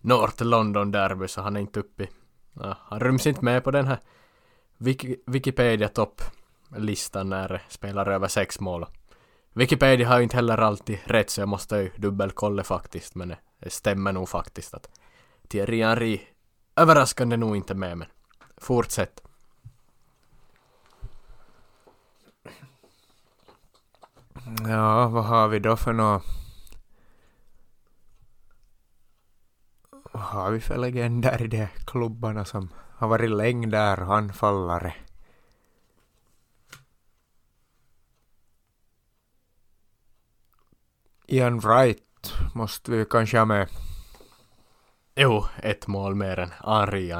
[0.00, 2.08] North London Derby, så han är inte uppe i...
[2.52, 3.98] Ja, han ryms inte med på den här
[4.78, 8.86] Wiki Wikipedia topplistan när spelare över sex mål.
[9.52, 13.70] Wikipedia har ju inte heller alltid rätt så jag måste ju dubbelkolla faktiskt men det
[13.70, 14.90] stämmer nog faktiskt att
[15.48, 16.20] Thierry Henry
[16.76, 18.08] överraskande nog inte med men
[18.56, 19.22] fortsätt.
[24.68, 26.22] Ja, vad har vi då för något?
[30.12, 32.68] Vad har vi för legender i de klubbarna som
[32.98, 34.94] har varit längder och anfallare?
[41.26, 43.68] Ian Wright måste vi kanske ha med.
[45.14, 46.52] Jo, ett mål mer än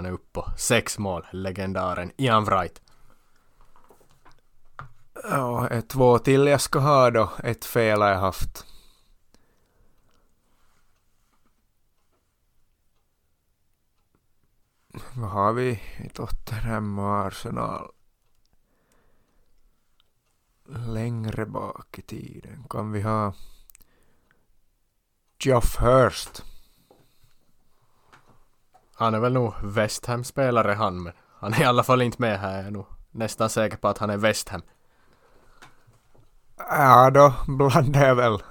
[0.06, 2.82] är uppe på sex mål, legendaren Ian Wright.
[5.22, 7.30] Ja, ett två till jag ska ha då.
[7.44, 8.66] Ett fel har jag haft.
[15.14, 17.90] Vad har vi i Tottenham och Arsenal?
[20.68, 23.32] Längre bak i tiden kan vi ha
[25.38, 26.44] Geoff Hurst.
[28.94, 32.40] Han är väl nog West Ham-spelare han, men han är i alla fall inte med
[32.40, 32.56] här.
[32.56, 34.62] Jag är nog nästan säker på att han är West Ham.
[36.56, 38.42] Ja, då blandar jag väl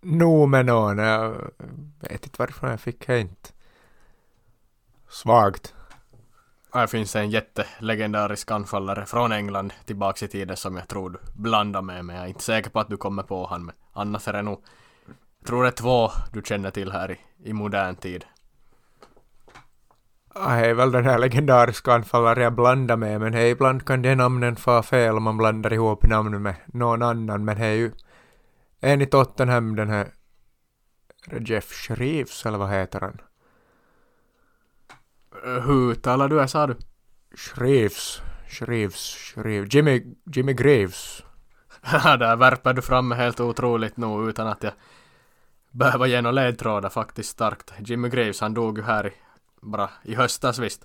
[0.00, 0.98] nog med någon.
[0.98, 1.50] Jag
[2.00, 3.55] vet inte varifrån jag fick inte.
[5.08, 5.74] Svagt.
[6.72, 11.82] Här finns en jättelegendarisk anfallare från England tillbaks i tiden som jag tror du blandar
[11.82, 14.32] med men jag är inte säker på att du kommer på han men annars är
[14.32, 14.64] det nog
[15.38, 17.18] jag tror det är två du känner till här i,
[17.50, 18.24] i modern tid.
[20.34, 24.02] Ja, det är väl den här legendariska anfallaren jag blandar med men hej, ibland kan
[24.02, 27.72] de namnen få fel om man blandar ihop namn med någon annan men det är
[27.72, 27.92] ju
[28.80, 30.08] en i Tottenham den här
[31.40, 33.20] Jeff Shreves eller vad heter han?
[35.46, 36.76] Hur talar du, sa du?
[37.36, 41.22] Shreves, Shreves, Shreves, Jimmy, Jimmy Graves.
[41.92, 44.72] där värper du fram helt otroligt nog utan att jag
[45.70, 47.72] behöver ge några ledtrådar faktiskt starkt.
[47.78, 49.12] Jimmy Graves han dog ju här i,
[49.60, 50.84] bara i höstas visst.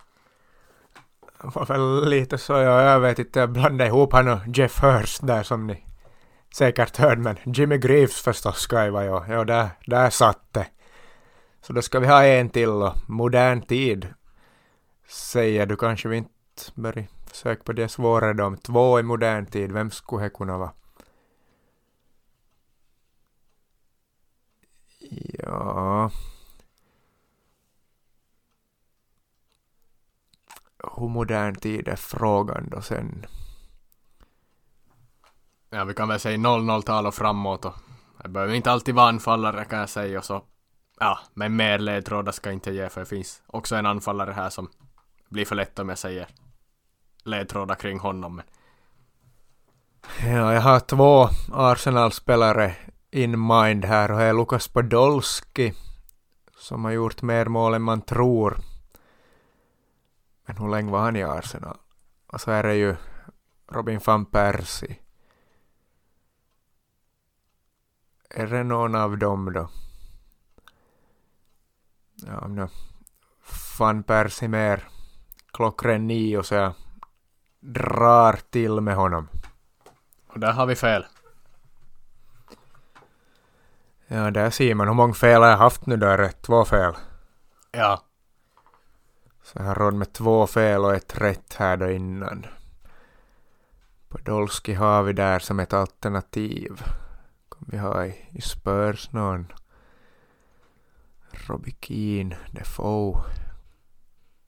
[1.44, 5.28] Var väl lite så, ja, jag vet inte, jag blandade ihop han och Jeff Hurst
[5.28, 5.86] där som ni
[6.56, 10.68] säkert hörde, men Jimmy Graves förstås ska jag ja där, där satt det.
[11.62, 14.08] Så då ska vi ha en till och modern tid
[15.12, 16.32] säger du kanske vi inte
[16.76, 18.56] börjar försöka på det svårare då.
[18.56, 20.72] Två i modern tid, vem skulle det kunna vara?
[25.40, 26.12] Ja...
[30.98, 33.26] Hur modern tid är frågan då sen?
[35.70, 37.74] Ja, vi kan väl säga 00-tal och framåt och
[38.24, 40.46] det behöver inte alltid vara anfallare kan jag säga och så
[41.00, 44.50] Ja, men mer ledtrådar ska jag inte ge för det finns också en anfallare här
[44.50, 44.70] som
[45.32, 46.28] blir för lätt om jag säger
[47.24, 48.36] ledtrådar kring honom.
[48.36, 48.46] Men...
[50.34, 52.76] Ja, jag har två Arsenal-spelare
[53.12, 55.74] in mind här och det är Lukas Podolski
[56.58, 58.58] som har gjort mer mål än man tror.
[60.46, 61.78] Men hur länge var han i Arsenal?
[62.28, 62.96] Och så är det ju
[63.68, 64.98] Robin van Persie.
[68.30, 69.70] Är det någon av dem då?
[72.16, 72.68] Ja, om nu
[73.80, 74.91] van Persie mer
[75.62, 76.74] klockren nio så jag
[77.60, 79.28] drar till med honom.
[80.28, 81.06] Och där har vi fel.
[84.08, 86.32] Ja, där ser man hur många fel har jag haft nu där.
[86.42, 86.94] Två fel.
[87.72, 88.04] Ja.
[89.44, 92.46] Så jag har råd med två fel och ett rätt här då innan.
[94.10, 96.84] Podolski har vi där som ett alternativ.
[97.50, 99.54] Kan vi ha i, i Spurs någon?
[101.32, 103.24] Robbie Keane, Defoe,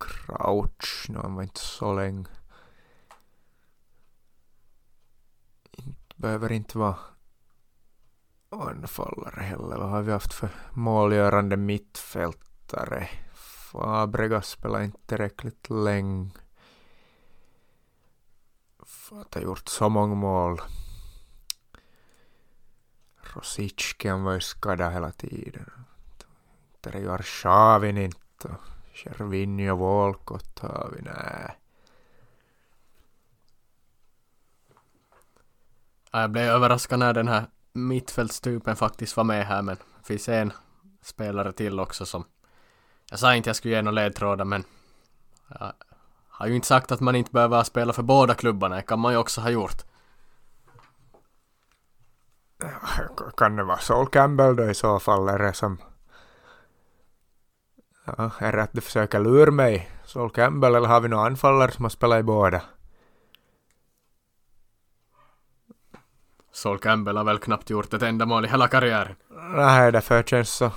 [0.04, 2.26] Crouch, no, han var inte så länge.
[6.24, 6.95] behöver inte vara
[8.49, 9.78] anfallare heller.
[9.78, 13.10] Vad har vi haft för målgörande mittfältare?
[13.34, 16.30] Fabregas spelar inte tillräckligt länge.
[18.86, 20.62] För att ha gjort så många mål.
[23.18, 25.72] Rosicki han var ju skadad hela tiden.
[26.82, 28.56] Terry Arshavin inte.
[28.94, 31.60] Chervinho Walcott har vi, nej.
[36.12, 40.54] Jag blev överraskad när den här mittfältstypen faktiskt var med här men det finns en
[41.02, 42.26] spelare till också som
[43.10, 44.64] jag sa inte jag skulle ge några ledtrådar men
[45.48, 45.74] jag
[46.28, 49.14] har ju inte sagt att man inte behöver spela för båda klubbarna, det kan man
[49.14, 49.84] ju också ha gjort.
[53.38, 55.30] Kan det vara Sol Campbell då i så fall?
[55.30, 55.78] Är det som...
[58.06, 59.89] Ja, är det att du försöker lura mig?
[60.06, 62.62] Sol Campbell eller har vi några anfallare som har spelat i båda?
[66.51, 69.16] Sol Campbell har väl knappt gjort ett enda mål i hela karriären.
[69.56, 70.72] Nej, därför känns så,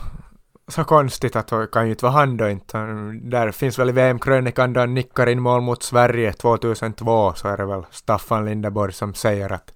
[0.68, 2.78] så konstigt att det kan ju inte vara han då inte.
[3.22, 7.56] Där finns väl i VM-krönikan då han nickar in mål mot Sverige 2002 så är
[7.56, 9.72] det väl Staffan Lindeborg som säger att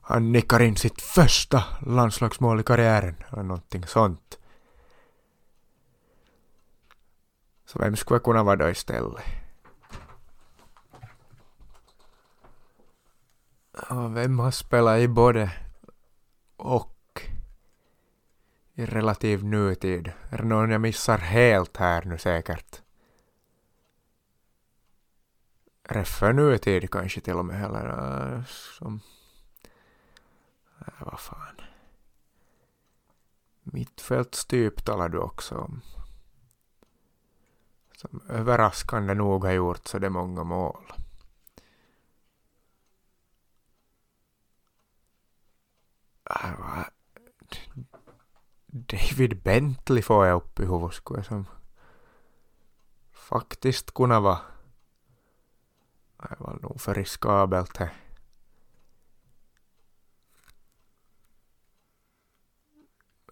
[0.00, 4.37] han nickar in sitt första landslagsmål i karriären eller någonting sånt.
[7.68, 9.24] Så vem skulle kunna vara då istället?
[13.90, 15.52] Och vem har spelat i både
[16.56, 17.22] och
[18.74, 20.12] i relativ nutid?
[20.30, 22.82] Är det någon jag missar helt här nu säkert?
[25.82, 28.44] Är det för nutid kanske till och med eller äh,
[28.78, 29.00] som...
[30.80, 31.60] Äh, vad fan.
[33.62, 35.82] Mittfältstyp talar du också om.
[37.98, 40.92] Som överraskande nog har gjort så det många mål.
[46.30, 46.84] Äh,
[48.66, 51.46] David Bentley får jag upp i huvudet skulle jag som
[53.12, 54.40] faktiskt kunna vara.
[56.16, 57.90] Det var nog för riskabelt det.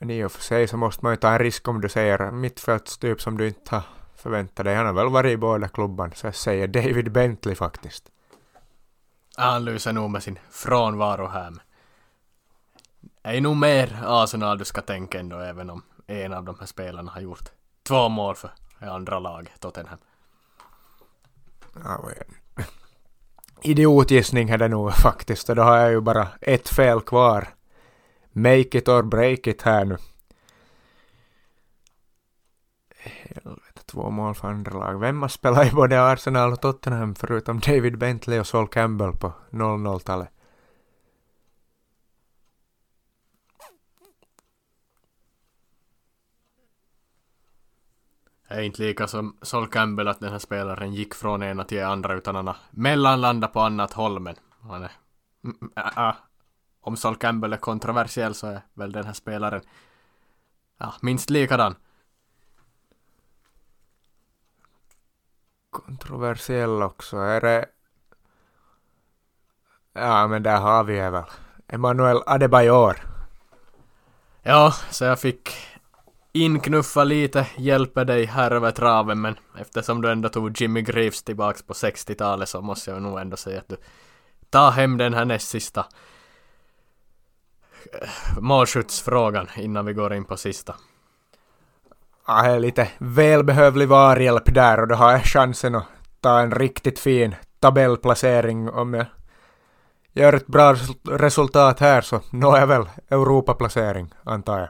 [0.01, 2.31] Men i och för sig så måste man ju ta en risk om du säger
[2.31, 4.75] mittfältstyp som du inte har förväntat dig.
[4.75, 8.11] Han har väl varit i båda klubbarna så jag säger David Bentley faktiskt.
[9.37, 11.53] Han lyser nog med sin frånvaro här.
[13.23, 16.67] Det är nog mer Arsenal du ska tänka ändå även om en av de här
[16.67, 17.49] spelarna har gjort
[17.83, 18.51] två mål för
[18.81, 19.99] andra laget, Tottenham.
[21.85, 22.11] Ja,
[23.62, 27.49] Idiotgissning är det nog faktiskt och då har jag ju bara ett fel kvar.
[28.33, 29.97] Make it or break it här nu.
[33.87, 35.01] Två mål för andra lag.
[35.01, 39.32] Vem har spelat i både Arsenal och Tottenham förutom David Bentley och Sol Campbell på
[39.51, 40.28] 00-talet?
[48.49, 51.84] Det är inte lika som Sol Campbell att den här spelaren gick från ena till
[51.84, 54.93] andra utan han har mellanlandat på annat håll men han är...
[55.97, 56.14] Äh,
[56.80, 59.61] om Sol Campbell är kontroversiell så är väl den här spelaren
[60.78, 61.74] ja, minst likadan.
[65.77, 67.16] Kontroversiell också.
[67.16, 67.66] Är det...
[69.93, 71.24] Ja, men där har vi det väl.
[71.68, 72.97] Emanuel Adebayor.
[74.43, 75.51] Ja, så jag fick
[76.33, 81.62] inknuffa lite, hjälper dig här över traven men eftersom du ändå tog Jimmy Greaves tillbaks
[81.62, 83.77] på 60-talet så måste jag nog ändå säga att du
[84.51, 85.87] tar hem den här näst sista
[88.41, 90.74] målskyttsfrågan innan vi går in på sista.
[92.27, 95.87] Ja, är lite välbehövlig varhjälp där och då har jag chansen att
[96.20, 99.07] ta en riktigt fin tabellplacering om jag
[100.12, 100.74] gör ett bra
[101.05, 104.68] resultat här så når jag väl Europaplacering antar jag.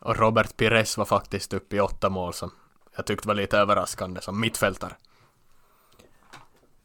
[0.00, 2.50] Och Robert Pires var faktiskt uppe i åtta mål som
[2.96, 4.92] jag tyckte var lite överraskande som mittfältare.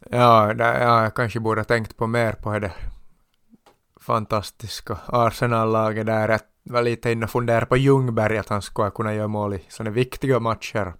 [0.10, 2.74] Ja, där, ja, jag kanske borde ha tänkt på mer på det
[4.01, 6.30] fantastiska Arsenal-laget där.
[6.30, 6.39] Jag
[6.70, 9.91] var lite inne och funderade på Ljungberg att han skulle kunna göra mål i sådana
[9.91, 10.93] viktiga matcher.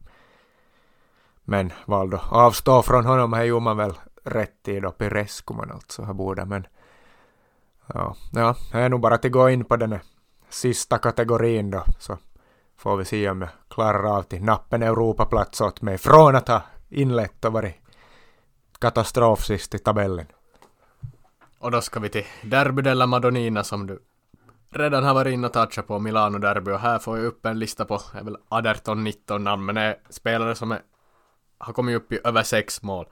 [1.44, 3.94] Men valde att avstå från honom, här gjorde man väl
[4.24, 6.68] rätt i då, Pires skulle man alltså ha borde, men
[7.94, 10.00] ja, ja, det är nog bara att gå in på den
[10.50, 12.18] sista kategorin då, så
[12.78, 16.62] får vi se om jag klarar av till nappen Europaplats åt mig från att ha
[16.90, 17.76] inlett och varit
[18.80, 20.26] katastrof sist i tabellen.
[21.60, 24.00] Och då ska vi till Derby della Madonnina som du
[24.70, 27.60] redan har varit inne och touchat på Milano Derby och här får jag upp en
[27.60, 30.82] lista på, är väl 18-19 namn, men det är spelare som är,
[31.58, 33.06] har kommit upp i över sex mål.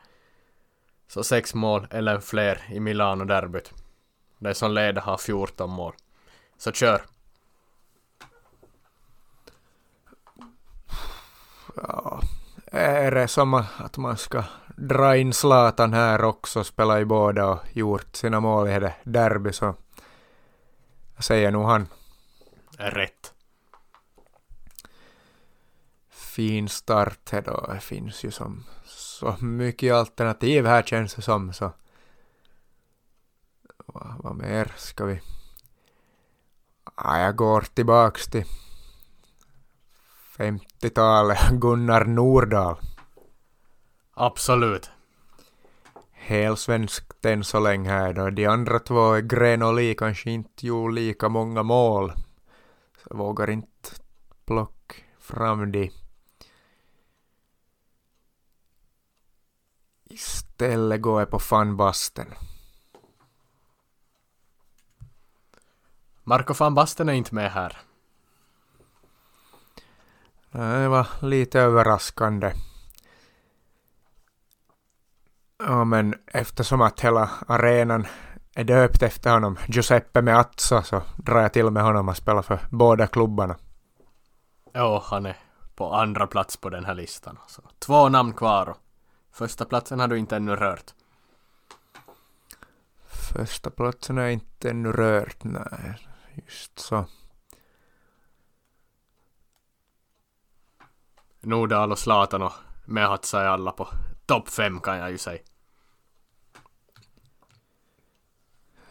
[1.07, 3.73] Så sex mål eller fler i Milano Derbyt.
[4.39, 5.93] Det som leder har 14 mål.
[6.57, 7.01] Så kör!
[11.75, 12.21] Ja,
[12.71, 14.43] är det som att man ska
[14.75, 19.53] dra in Zlatan här också, spela i båda och gjort sina mål i det derby
[19.53, 19.75] så
[21.23, 21.87] säger nog han.
[22.77, 23.33] Rätt.
[26.09, 31.71] Fin start då, det finns ju som så mycket alternativ här känns det som så.
[33.85, 35.21] Vad, vad mer ska vi?
[36.97, 38.45] Ja, jag går tillbaks till
[40.37, 42.77] 50-talet, Gunnar Nordahl.
[44.13, 44.91] Absolut.
[46.27, 48.29] Helsvenskt än så länge här då.
[48.29, 52.13] De andra två är Gren och Li kanske inte gjorde lika många mål.
[52.97, 53.89] Så jag vågar inte
[54.45, 55.91] plocka fram de.
[60.03, 62.33] Istället går jag på Van Basten.
[66.23, 67.77] Marco van Basten är inte med här.
[70.51, 72.53] Det var lite överraskande.
[75.67, 78.07] Ja, men eftersom att hela arenan
[78.55, 82.59] är döpt efter honom, Giuseppe Meazza, så drar jag till med honom att spela för
[82.69, 83.55] båda klubbarna.
[84.73, 85.37] Ja, han är
[85.75, 87.39] på andra plats på den här listan.
[87.47, 88.77] Så två namn kvar och
[89.31, 90.93] första platsen har du inte ännu rört.
[93.33, 96.07] Första platsen är inte ännu rört, nej.
[96.33, 97.05] Just så.
[101.41, 102.53] Nordahl och Zlatan och
[102.85, 103.87] Mehatsa är alla på
[104.25, 105.39] topp fem kan jag ju säga.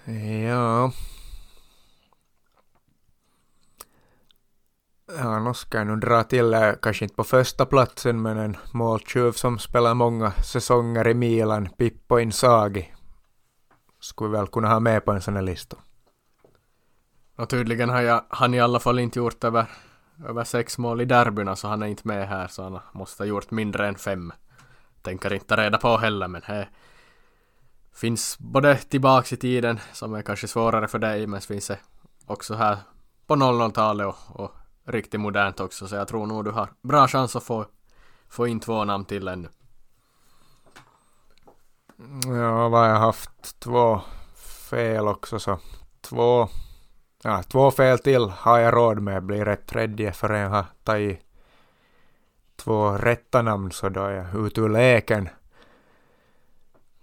[0.06, 0.92] Ja.
[5.18, 9.32] Ja, nu ska jag nog dra till, kanske inte på första platsen, men en måltjuv
[9.32, 12.92] som spelar många säsonger i Milan, Pippo Inzaghi.
[14.00, 15.76] Skulle väl kunna ha med på en sån här lista.
[17.36, 19.66] Och tydligen har jag, han i alla fall inte gjort över,
[20.28, 23.28] över sex mål i derbyna så han är inte med här så han måste ha
[23.28, 24.32] gjort mindre än fem.
[25.02, 26.68] Tänker inte reda på heller men det
[27.94, 31.78] finns både tillbaks i tiden som är kanske svårare för dig men finns det
[32.26, 32.78] också här
[33.26, 34.50] på 00-talet och, och
[34.84, 37.66] riktigt modernt också så jag tror nog du har bra chans att få,
[38.28, 39.48] få in två namn till ännu.
[42.26, 43.60] Ja, vad jag haft?
[43.60, 44.00] Två
[44.70, 45.58] fel också så
[46.00, 46.48] två
[47.26, 51.20] Ja, två fel till har jag råd med, blir det tredje förrän jag har tagit
[52.56, 55.28] två rätta namn så då är jag ute ur leken.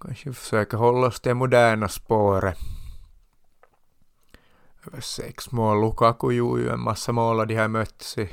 [0.01, 2.57] Kanske försöka hålla oss till moderna spåret.
[4.87, 5.81] Över sex mål.
[5.81, 8.29] Lukaku gjorde ju en massa mål och de har mötts i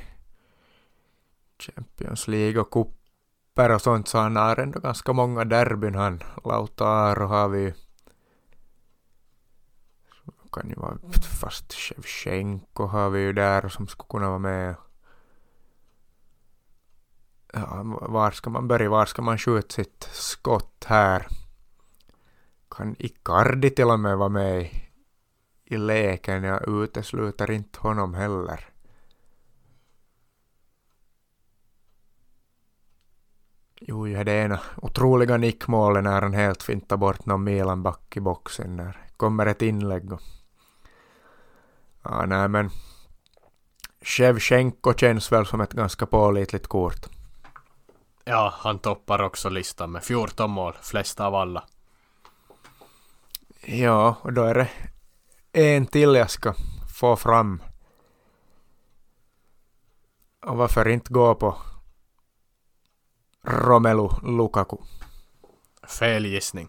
[1.58, 6.22] Champions League och kupper och sånt så han har ändå ganska många derbyn han.
[6.44, 7.72] Lautaro har vi ju
[10.52, 10.98] kan ju vara
[11.40, 14.74] fast Shevchenko har vi ju där som skulle kunna vara med.
[17.52, 18.90] Ja, var ska man börja?
[18.90, 21.26] Var ska man skjuta sitt skott här?
[22.78, 24.70] Kan Icardi till och med vara med i,
[25.64, 26.44] i leken?
[26.44, 28.68] Jag utesluter inte honom heller.
[33.80, 38.76] Jo, ja, det ena otroliga nickmålet när han helt fintar bort någon Milan-back i boxen
[38.76, 40.22] Det kommer ett inlägg och...
[42.02, 42.70] Ja, nej men...
[44.00, 47.06] Shevchenko känns väl som ett ganska pålitligt kort.
[48.24, 51.64] Ja, han toppar också listan med 14 mål, flesta av alla.
[53.70, 54.70] Ja, och då är det
[55.52, 56.54] en till jag ska
[56.98, 57.62] få fram.
[60.46, 61.58] Och varför inte gå på
[63.42, 64.76] Romelu Lukaku?
[65.88, 66.68] Fel gissning.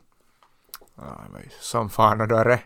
[0.95, 1.27] Ja,
[1.59, 2.61] som fan, och då är det...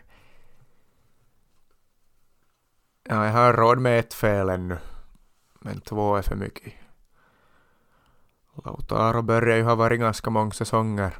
[3.02, 4.78] Ja, jag har råd med ett fel ännu.
[5.60, 6.72] Men två är för mycket.
[8.64, 11.18] Lautaro börjar ju ha varit ganska många säsonger.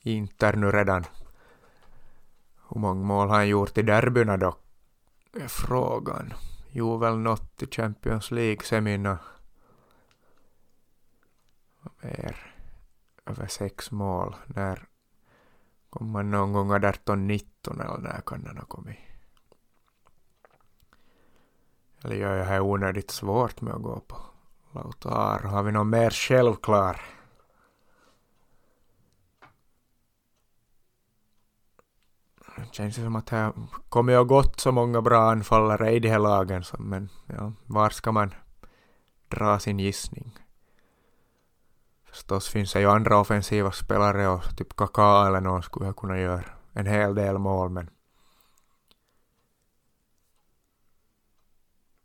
[0.00, 1.04] Inter nu redan.
[2.68, 4.56] Hur många mål har han gjort i derbyna då?
[5.32, 6.32] Är frågan.
[6.70, 9.18] Jo, väl något i Champions League-semina.
[12.02, 12.52] Mer.
[13.26, 14.36] Över sex mål.
[14.46, 14.88] När
[15.90, 18.98] kom man någon gång 18-19 eller när kan han ha kommit?
[22.02, 24.16] Eller gör jag det onödigt svårt med att gå på
[24.72, 25.48] Lautaro?
[25.48, 27.15] Har vi någon mer självklar?
[32.56, 33.52] Det känns som att det
[33.88, 38.12] kommer ju gått så många bra anfallare i de här lagen, men ja, var ska
[38.12, 38.34] man
[39.28, 40.38] dra sin gissning?
[42.04, 46.18] Förstås finns det ju andra offensiva spelare och typ Kaká eller någon skulle jag kunna
[46.18, 47.90] göra en hel del mål men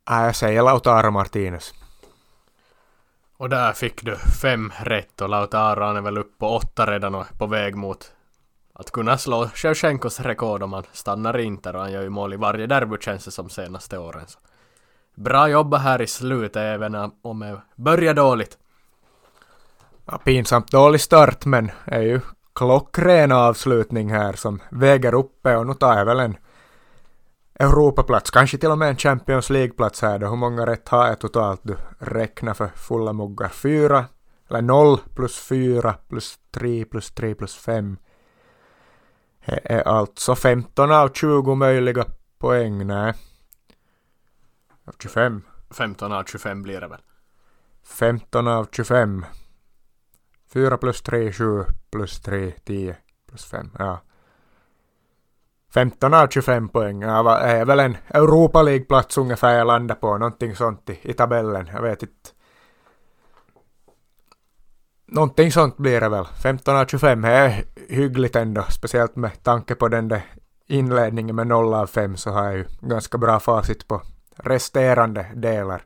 [0.09, 1.73] Nej, jag säger Lautaro Martinez.
[3.37, 7.25] Och där fick du fem rätt och Lautaro är väl upp på åtta redan och
[7.37, 8.13] på väg mot
[8.73, 12.37] att kunna slå Shevchenkos rekord om han stannar Inter och han gör ju mål i
[12.37, 14.23] varje derby känns det som senaste åren.
[14.27, 14.39] Så.
[15.15, 18.57] Bra jobbat här i slutet även om det börjar dåligt.
[20.05, 22.19] Ja, pinsamt dålig start men är ju
[22.55, 26.37] klockren avslutning här som väger uppe och nu tar jag väl en
[27.59, 30.27] Europaplats, kanske till och med en Champions League-plats här då.
[30.27, 31.61] Hur många rätt har jag totalt?
[31.63, 33.49] Du räknar för fulla muggar.
[33.49, 34.05] Fyra,
[34.49, 37.97] eller noll plus fyra plus tre plus tre plus fem.
[39.45, 42.05] Det är alltså 15 av 20 möjliga
[42.39, 43.13] poäng, nej.
[44.85, 45.41] Av 25.
[45.71, 47.01] 15 av 25 blir det väl?
[47.83, 49.25] 15 av 25.
[50.53, 52.97] 4 plus 3, 7 plus 3, 10
[53.29, 53.69] plus 5.
[53.79, 54.01] Ja.
[55.73, 57.01] 15 av 25 poäng.
[57.01, 60.17] Ja, är väl en Europa League-plats ungefär jag landar på.
[60.17, 61.69] Någonting sånt i, i tabellen.
[61.73, 62.29] Jag vet inte.
[65.13, 66.25] Någonting sånt blir det väl.
[66.25, 68.63] 15 av 25 är hyggligt ändå.
[68.69, 70.21] Speciellt med tanke på den där
[70.67, 74.01] inledningen med 0 av 5 så har jag ju ganska bra facit på
[74.35, 75.83] resterande delar.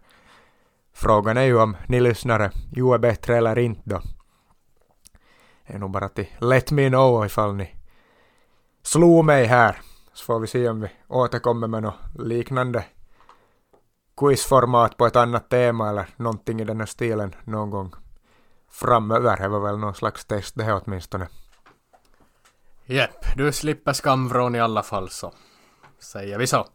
[0.93, 4.01] Frågan är ju om ni lyssnare ju är bättre eller inte då.
[5.67, 7.75] Det är nog bara till let me know ifall ni
[8.83, 9.81] slog mig här.
[10.13, 12.85] Så får vi se om vi återkommer med något liknande
[14.17, 17.93] quizformat på ett annat tema eller någonting i den här stilen någon gång
[18.79, 19.47] framöver.
[19.47, 21.27] Var väl någon slags test det här åtminstone.
[22.85, 25.33] Jepp, du slipper skamvrån i alla fall så
[25.99, 26.67] säger vi så.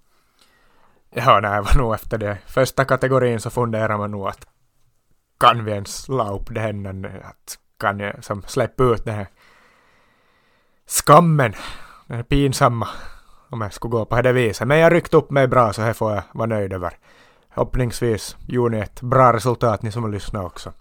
[1.11, 4.47] Ja, nej, var nog efter det första kategorin så funderar man nog att
[5.41, 9.27] kan vi ens la upp det här, att kan jag som släppa ut den här
[10.87, 11.55] skammen,
[12.07, 12.89] den här pinsamma,
[13.51, 14.69] om jag skulle gå på det viset.
[14.69, 16.99] Men jag ryckt upp mig bra så här får jag vara nöjd över.
[17.55, 20.73] Hoppningsvis gjorde ni ett bra resultat ni som har lyssnat också.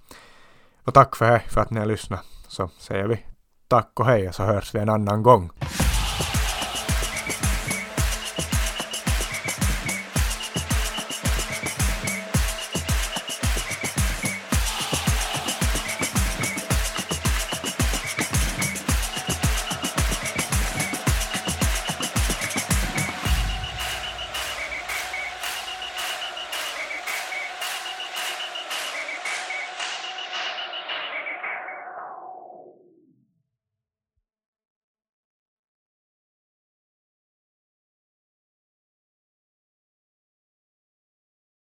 [0.90, 2.26] Och tack för, för att ni har lyssnat.
[2.48, 3.26] Så säger vi
[3.68, 5.50] tack och hej och så hörs vi en annan gång.